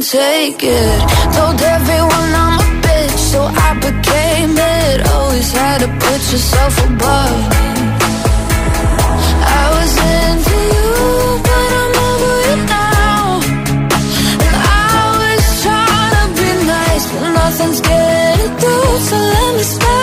take 0.00 0.62
it. 0.62 1.00
Told 1.36 1.60
everyone 1.60 2.30
I'm 2.44 2.58
a 2.58 2.68
bitch, 2.84 3.18
so 3.32 3.40
I 3.44 3.74
became 3.74 4.56
it. 4.56 5.06
Always 5.08 5.52
had 5.52 5.78
to 5.80 5.88
put 5.88 6.20
yourself 6.32 6.74
above. 6.88 7.38
I 9.58 9.64
was 9.76 9.92
into 10.18 10.56
you, 10.74 10.90
but 11.46 11.70
I'm 11.80 11.94
over 12.08 12.34
it 12.52 12.62
now. 12.76 13.40
I 14.62 15.04
was 15.20 15.44
trying 15.64 16.14
to 16.16 16.24
be 16.40 16.50
nice, 16.66 17.04
but 17.12 17.24
nothing's 17.40 17.80
getting 17.80 18.52
through, 18.58 18.98
so 19.08 19.16
let 19.16 19.56
me. 19.56 19.99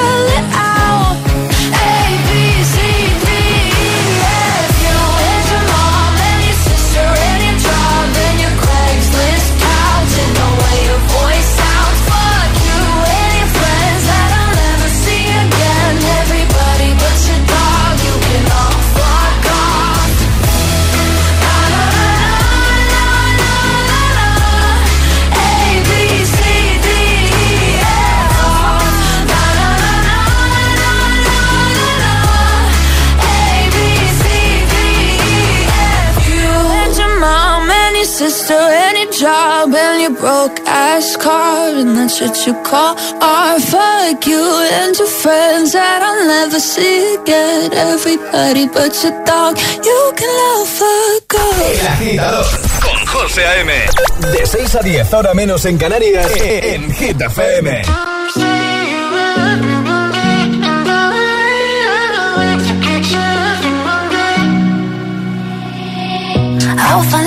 Broke 40.20 40.60
ass 40.66 41.16
car, 41.18 41.70
and 41.70 41.98
that's 41.98 42.20
what 42.22 42.36
you 42.46 42.54
call 42.64 42.96
art. 43.22 43.62
Fuck 43.62 44.26
you 44.26 44.44
and 44.72 44.96
your 44.98 45.08
friends 45.08 45.74
that 45.74 46.02
I'll 46.02 46.28
never 46.28 46.60
see 46.60 47.16
again. 47.16 47.74
Everybody 47.74 48.68
but 48.68 48.94
your 49.04 49.16
dog, 49.26 49.58
you 49.84 50.02
can 50.16 50.32
love 50.44 50.82
a 50.82 51.20
girl. 51.28 51.58
El 51.80 51.88
agitador 51.88 52.46
con 52.82 53.06
José 53.06 53.46
A.M. 53.46 53.72
De 54.32 54.46
6 54.46 54.76
a 54.76 54.80
10, 54.80 55.14
ahora 55.14 55.34
menos 55.34 55.66
en 55.66 55.78
Canarias, 55.78 56.32
en 56.42 56.92
Hit 56.92 57.22
FM. 57.22 57.84
I 66.80 66.96
will 66.96 67.04
find 67.12 67.27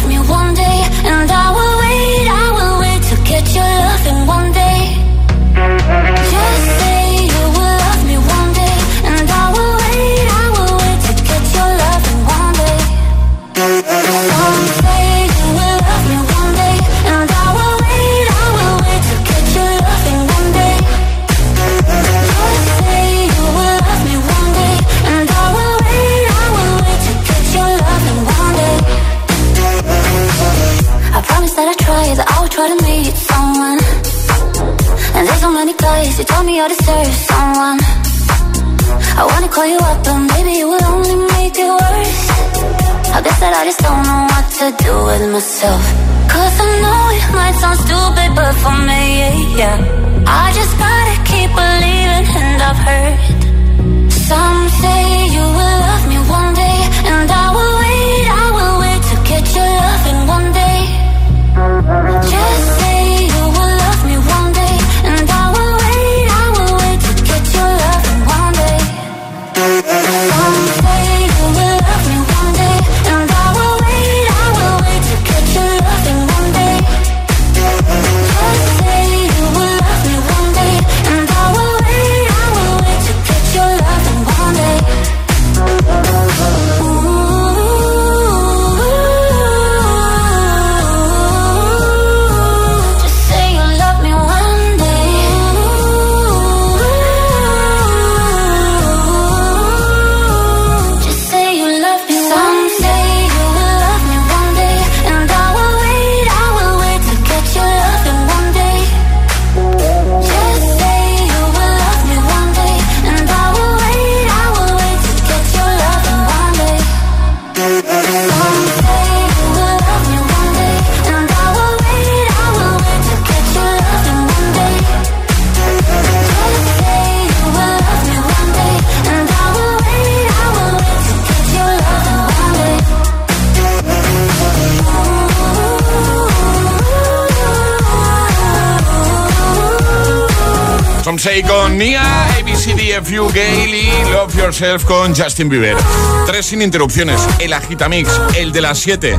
Gailey, 143.33 143.89
Love 144.11 144.35
Yourself 144.35 144.83
con 144.83 145.15
Justin 145.15 145.47
Bieber. 145.47 145.77
Tres 146.25 146.47
sin 146.47 146.61
interrupciones. 146.61 147.21
El 147.39 147.53
Agitamix, 147.53 148.09
el 148.35 148.51
de 148.51 148.61
las 148.61 148.79
7. 148.79 149.17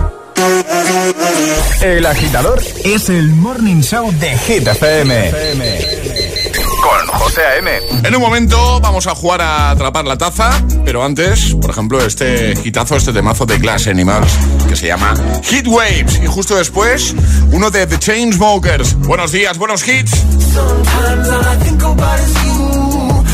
El 1.82 2.04
agitador 2.04 2.62
es 2.84 3.08
el 3.08 3.30
morning 3.30 3.80
show 3.80 4.12
de 4.12 4.36
Hit 4.38 4.66
FM. 4.66 5.30
Con 6.82 7.06
José 7.18 7.40
A.M. 7.42 7.70
En 8.04 8.14
un 8.14 8.20
momento 8.20 8.80
vamos 8.80 9.06
a 9.06 9.14
jugar 9.14 9.40
a 9.40 9.70
atrapar 9.70 10.04
la 10.04 10.18
taza, 10.18 10.62
pero 10.84 11.02
antes, 11.04 11.54
por 11.54 11.70
ejemplo, 11.70 12.04
este 12.04 12.54
hitazo, 12.64 12.96
este 12.96 13.12
temazo 13.12 13.46
de 13.46 13.58
Glass 13.58 13.86
Animals, 13.86 14.32
que 14.68 14.76
se 14.76 14.88
llama 14.88 15.14
Hit 15.44 15.66
Waves. 15.66 16.20
Y 16.22 16.26
justo 16.26 16.56
después, 16.56 17.14
uno 17.50 17.70
de 17.70 17.86
The 17.86 17.98
Chainsmokers. 17.98 18.94
Buenos 18.98 19.32
días, 19.32 19.56
buenos 19.56 19.86
hits. 19.88 20.12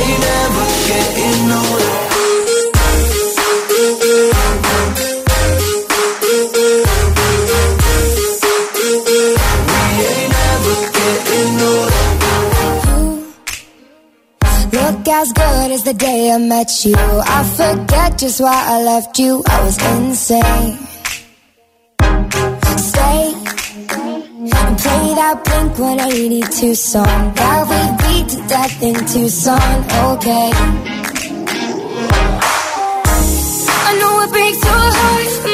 ain't 0.00 0.20
never 0.20 0.66
getting 0.90 1.52
older. 1.52 1.94
We 1.94 2.00
ain't 10.10 10.30
never 10.38 10.74
getting 10.98 11.54
older. 11.70 12.06
Look 14.72 15.08
as 15.08 15.32
good 15.32 15.70
as 15.72 15.82
the 15.84 15.94
day 15.94 16.30
I 16.32 16.38
met 16.38 16.84
you. 16.84 16.94
I 16.96 17.44
forget 17.56 18.18
just 18.18 18.40
why 18.40 18.64
I 18.74 18.82
left 18.82 19.18
you. 19.18 19.42
I 19.46 19.64
was 19.64 19.78
insane. 19.96 20.78
Stay 22.90 23.32
and 24.58 24.78
play 24.78 25.14
that 25.20 25.36
Blink 25.44 25.78
182 25.78 26.74
song 26.74 27.34
that 27.34 27.66
we 27.70 27.93
beat 28.24 28.38
to 28.38 28.48
death 28.48 28.82
in 28.82 28.94
Tucson. 28.94 29.60
Okay. 30.12 30.50
I 33.86 33.98
know 34.00 34.22
it 34.22 34.30
breaks 34.30 34.64
your 34.64 34.72
heart. 34.72 35.53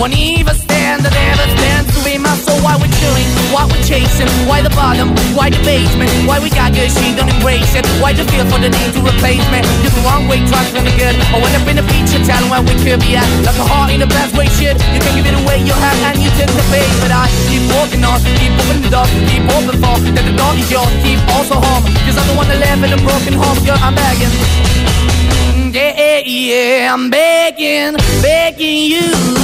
Won't 0.00 0.18
even 0.18 0.54
stand, 0.58 1.06
I 1.06 1.10
never 1.14 1.46
stand 1.54 1.86
to 1.86 1.98
be 2.02 2.18
my 2.18 2.34
soul. 2.42 2.58
Why 2.66 2.74
we're 2.74 2.90
chilling, 2.98 3.28
why 3.54 3.62
we're 3.70 3.84
chasing, 3.86 4.26
why 4.50 4.58
the 4.58 4.74
bottom, 4.74 5.14
why 5.38 5.54
the 5.54 5.60
basement, 5.62 6.10
why 6.26 6.42
we 6.42 6.50
got 6.50 6.74
good, 6.74 6.90
she 6.90 7.14
don't 7.14 7.30
embrace 7.30 7.78
it. 7.78 7.86
Why 8.02 8.10
the 8.10 8.26
feel 8.26 8.42
for 8.50 8.58
the 8.58 8.74
need 8.74 8.90
to 8.98 9.00
replace 9.06 9.46
me? 9.54 9.62
You're 9.86 9.94
the 9.94 10.02
wrong 10.02 10.26
way, 10.26 10.42
trying 10.50 10.66
to 10.74 10.82
be 10.82 10.90
good. 10.98 11.14
I 11.30 11.38
went 11.38 11.54
up 11.54 11.66
in 11.70 11.78
the 11.78 11.86
feature, 11.86 12.18
telling 12.26 12.50
where 12.50 12.64
we 12.66 12.74
could 12.82 13.00
be 13.06 13.14
at. 13.14 13.26
Like 13.46 13.54
a 13.54 13.66
heart 13.70 13.94
in 13.94 14.02
the 14.02 14.10
best 14.10 14.34
way, 14.34 14.50
shit. 14.58 14.74
You 14.90 14.98
can 14.98 15.14
give 15.14 15.30
it 15.30 15.36
away, 15.38 15.62
you 15.62 15.74
have, 15.78 15.98
and 16.10 16.18
you 16.18 16.30
take 16.34 16.50
the 16.50 16.66
bait. 16.74 16.90
But 16.98 17.14
I 17.14 17.30
keep 17.46 17.62
walking 17.70 18.02
on, 18.02 18.18
keep 18.34 18.50
opening 18.50 18.82
the 18.82 18.90
door, 18.90 19.06
keep 19.30 19.46
open 19.46 19.78
for 19.78 19.94
that 20.10 20.26
the 20.26 20.34
door 20.34 20.52
is 20.58 20.66
yours, 20.74 20.90
keep 21.06 21.22
also 21.38 21.54
home. 21.62 21.86
Cause 22.02 22.18
I'm 22.18 22.26
the 22.26 22.34
one 22.34 22.50
that 22.50 22.58
live 22.58 22.82
in 22.82 22.90
a 22.90 23.00
broken 23.00 23.34
home, 23.38 23.58
girl, 23.62 23.78
I'm 23.78 23.94
begging. 23.94 24.32
Mm, 25.54 25.70
yeah, 25.70 26.18
yeah, 26.26 26.92
I'm 26.92 27.10
begging, 27.14 27.94
begging 28.20 28.90
you 28.90 29.43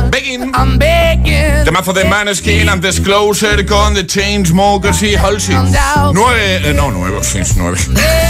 Begging. 0.37 0.55
I'm 0.55 0.77
begging. 0.77 1.65
Temazo 1.65 1.93
de 1.93 2.05
Maneskin, 2.05 2.69
antes 2.69 3.01
Closer 3.01 3.65
con 3.65 3.93
The 3.93 4.05
Chainsmokers 4.05 5.03
y 5.03 5.15
Halsey. 5.15 5.55
Nueve, 6.13 6.69
eh, 6.69 6.73
no, 6.73 6.89
nueve, 6.91 7.19
sí, 7.21 7.39
nueve. 7.57 7.77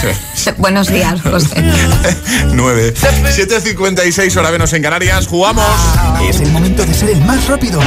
Buenos 0.58 0.88
días, 0.88 1.22
José. 1.22 1.62
nueve. 2.54 2.94
7.56 2.96 4.36
hora 4.38 4.52
menos 4.52 4.74
en 4.74 4.82
Canarias, 4.82 5.28
jugamos. 5.28 5.66
Es 6.28 6.40
el 6.40 6.52
momento 6.52 6.84
de 6.86 6.94
ser 6.94 7.12
el 7.12 7.22
más 7.22 7.48
rápido. 7.48 7.80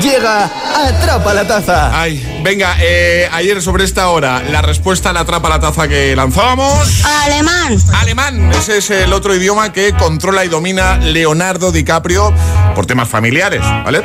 Llega 0.00 0.50
Atrapa 0.74 1.32
la 1.32 1.46
Taza. 1.46 1.98
Ay, 1.98 2.40
venga, 2.42 2.76
eh, 2.80 3.28
ayer 3.32 3.62
sobre 3.62 3.84
esta 3.84 4.10
hora, 4.10 4.42
la 4.42 4.60
respuesta 4.60 5.10
a 5.10 5.12
la 5.12 5.20
Atrapa 5.20 5.48
la 5.48 5.60
Taza 5.60 5.88
que 5.88 6.14
lanzábamos. 6.14 7.04
Alemán. 7.24 7.78
Alemán, 7.94 8.52
ese 8.52 8.78
es 8.78 8.90
el 8.90 9.12
otro 9.12 9.34
idioma 9.34 9.72
que 9.72 9.94
controla 9.94 10.44
y 10.44 10.48
domina 10.48 10.98
Leonardo 10.98 11.72
DiCaprio 11.72 12.34
por 12.74 12.86
temas 12.86 13.08
familiares, 13.08 13.62
¿vale? 13.62 14.02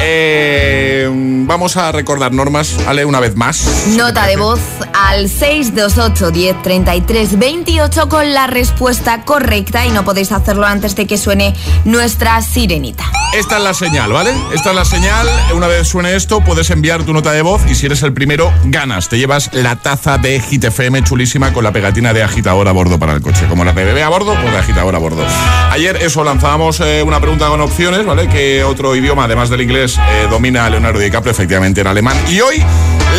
Eh, 0.00 1.08
vamos 1.10 1.76
a 1.76 1.92
recordar 1.92 2.32
normas, 2.32 2.76
¿vale? 2.84 3.04
Una 3.04 3.20
vez 3.20 3.36
más. 3.36 3.86
Nota 3.88 4.26
de 4.26 4.36
voz 4.36 4.60
al 4.92 5.28
628 5.28 6.30
10 6.30 6.62
33 6.62 7.38
28 7.38 8.08
con 8.08 8.34
la 8.34 8.48
respuesta 8.48 9.24
correcta 9.24 9.86
y 9.86 9.90
no 9.90 10.04
podéis 10.04 10.32
hacerlo 10.32 10.66
antes 10.66 10.94
de 10.96 11.06
que 11.06 11.16
suene 11.16 11.54
nuestra 11.84 12.42
sirenita. 12.42 13.04
Esta 13.32 13.56
es 13.56 13.62
la 13.62 13.74
señal, 13.74 14.12
¿vale? 14.12 14.34
Esta 14.52 14.70
es 14.70 14.76
la 14.76 14.84
señal. 14.84 15.11
Una 15.54 15.66
vez 15.66 15.86
suene 15.86 16.16
esto, 16.16 16.40
puedes 16.40 16.70
enviar 16.70 17.04
tu 17.04 17.12
nota 17.12 17.30
de 17.32 17.42
voz 17.42 17.62
y 17.68 17.74
si 17.74 17.86
eres 17.86 18.02
el 18.02 18.12
primero, 18.12 18.52
ganas. 18.64 19.08
Te 19.08 19.18
llevas 19.18 19.50
la 19.52 19.76
taza 19.76 20.18
de 20.18 20.40
Hit 20.40 20.64
chulísima 21.04 21.52
con 21.52 21.62
la 21.62 21.72
pegatina 21.72 22.12
de 22.12 22.22
agitador 22.22 22.66
a 22.66 22.72
bordo 22.72 22.98
para 22.98 23.12
el 23.12 23.20
coche. 23.20 23.46
Como 23.48 23.64
la 23.64 23.72
bebé 23.72 24.02
a 24.02 24.08
bordo, 24.08 24.34
pues 24.34 24.50
de 24.50 24.58
agitador 24.58 24.94
a 24.94 24.98
bordo. 24.98 25.24
Ayer 25.70 25.96
eso 25.96 26.24
lanzábamos 26.24 26.80
eh, 26.80 27.02
una 27.02 27.20
pregunta 27.20 27.48
con 27.48 27.60
opciones, 27.60 28.04
¿vale? 28.06 28.28
Que 28.28 28.64
otro 28.64 28.96
idioma, 28.96 29.24
además 29.24 29.50
del 29.50 29.60
inglés, 29.60 29.98
eh, 29.98 30.26
domina 30.30 30.68
Leonardo 30.70 30.98
DiCaprio, 30.98 31.32
efectivamente 31.32 31.82
en 31.82 31.86
alemán. 31.86 32.16
Y 32.28 32.40
hoy 32.40 32.64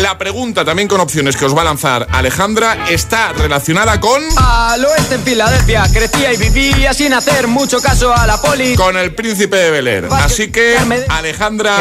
la 0.00 0.18
pregunta 0.18 0.64
también 0.64 0.88
con 0.88 1.00
opciones 1.00 1.36
que 1.36 1.44
os 1.44 1.56
va 1.56 1.62
a 1.62 1.64
lanzar 1.64 2.06
Alejandra 2.10 2.86
está 2.88 3.32
relacionada 3.32 4.00
con... 4.00 4.22
Al 4.36 4.84
oeste 4.84 5.16
en 5.16 5.22
Filadelfia 5.22 5.84
crecía 5.92 6.32
y 6.32 6.36
vivía 6.36 6.92
sin 6.92 7.14
hacer 7.14 7.46
mucho 7.46 7.80
caso 7.80 8.14
a 8.14 8.26
la 8.26 8.40
poli. 8.40 8.74
Con 8.76 8.96
el 8.96 9.14
príncipe 9.14 9.56
de 9.56 9.70
Bel 9.70 9.88
Air. 9.88 10.08
Así 10.10 10.50
que, 10.50 10.76
Alejandra, 11.08 11.76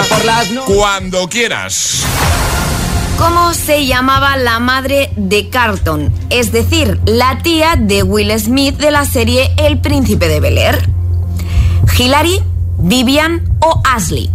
cuando 0.65 1.27
quieras. 1.27 2.03
¿Cómo 3.17 3.53
se 3.53 3.85
llamaba 3.85 4.37
la 4.37 4.59
madre 4.59 5.11
de 5.15 5.49
Carlton? 5.49 6.13
Es 6.29 6.51
decir, 6.51 6.99
la 7.05 7.39
tía 7.41 7.75
de 7.77 8.03
Will 8.03 8.37
Smith 8.39 8.75
de 8.77 8.91
la 8.91 9.05
serie 9.05 9.51
El 9.57 9.79
Príncipe 9.79 10.27
de 10.27 10.39
Bel 10.39 10.57
Air. 10.57 10.89
¿Hillary, 11.97 12.41
Vivian 12.77 13.57
o 13.59 13.81
Ashley? 13.85 14.29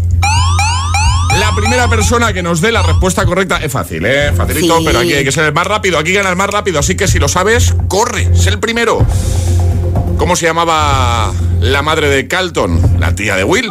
La 1.39 1.55
primera 1.55 1.89
persona 1.89 2.33
que 2.33 2.43
nos 2.43 2.61
dé 2.61 2.73
la 2.73 2.83
respuesta 2.83 3.25
correcta 3.25 3.59
es 3.59 3.71
fácil, 3.73 4.05
¿eh? 4.07 4.33
Facilito, 4.37 4.79
Sí. 4.79 4.85
pero 4.87 4.99
aquí 5.01 5.13
hay 5.15 5.25
que 5.25 5.33
ser 5.33 5.45
el 5.45 5.53
más 5.53 5.67
rápido. 5.67 5.99
Aquí 5.99 6.13
gana 6.13 6.31
el 6.31 6.37
más 6.37 6.51
rápido, 6.51 6.79
así 6.79 6.97
que 6.97 7.07
si 7.09 7.19
lo 7.19 7.29
sabes, 7.29 7.75
corre, 7.89 8.35
sé 8.37 8.51
el 8.51 8.59
primero. 8.59 9.05
¿Cómo 10.17 10.35
se 10.37 10.47
llamaba 10.47 11.33
la 11.61 11.83
madre 11.83 12.09
de 12.09 12.27
Calton, 12.27 12.81
la 12.99 13.15
tía 13.15 13.37
de 13.37 13.45
Will. 13.45 13.71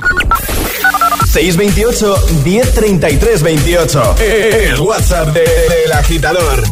628 1.26 2.15
1033 2.45 3.43
28. 3.43 4.15
El 4.20 4.80
WhatsApp 4.80 5.28
de- 5.34 5.41
del 5.41 5.91
agitador. 5.93 6.63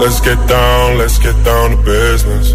Let's 0.00 0.18
get 0.20 0.38
down, 0.48 0.96
let's 0.98 1.18
get 1.18 1.36
down 1.44 1.70
to 1.72 1.76
business. 1.82 2.54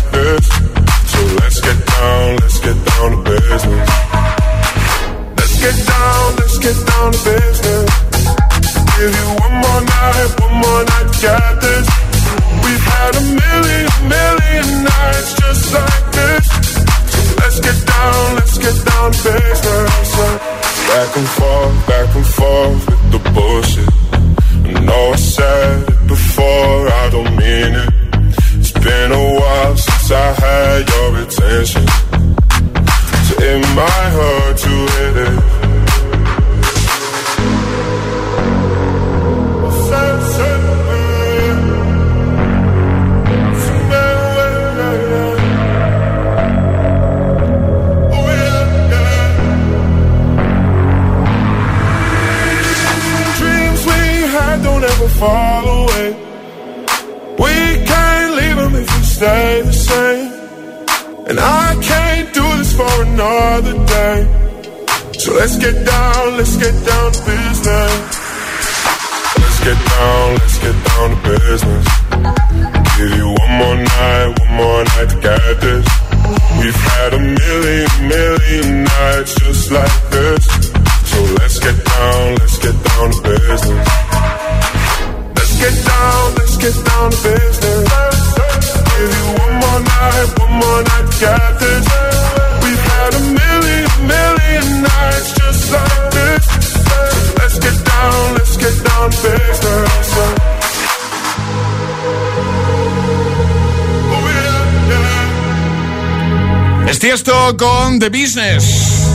con 107.61 107.99
The 107.99 108.09
Business. 108.09 109.07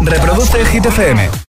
Reproduce 0.00 0.66
Hit 0.66 0.84
FM. 0.84 1.34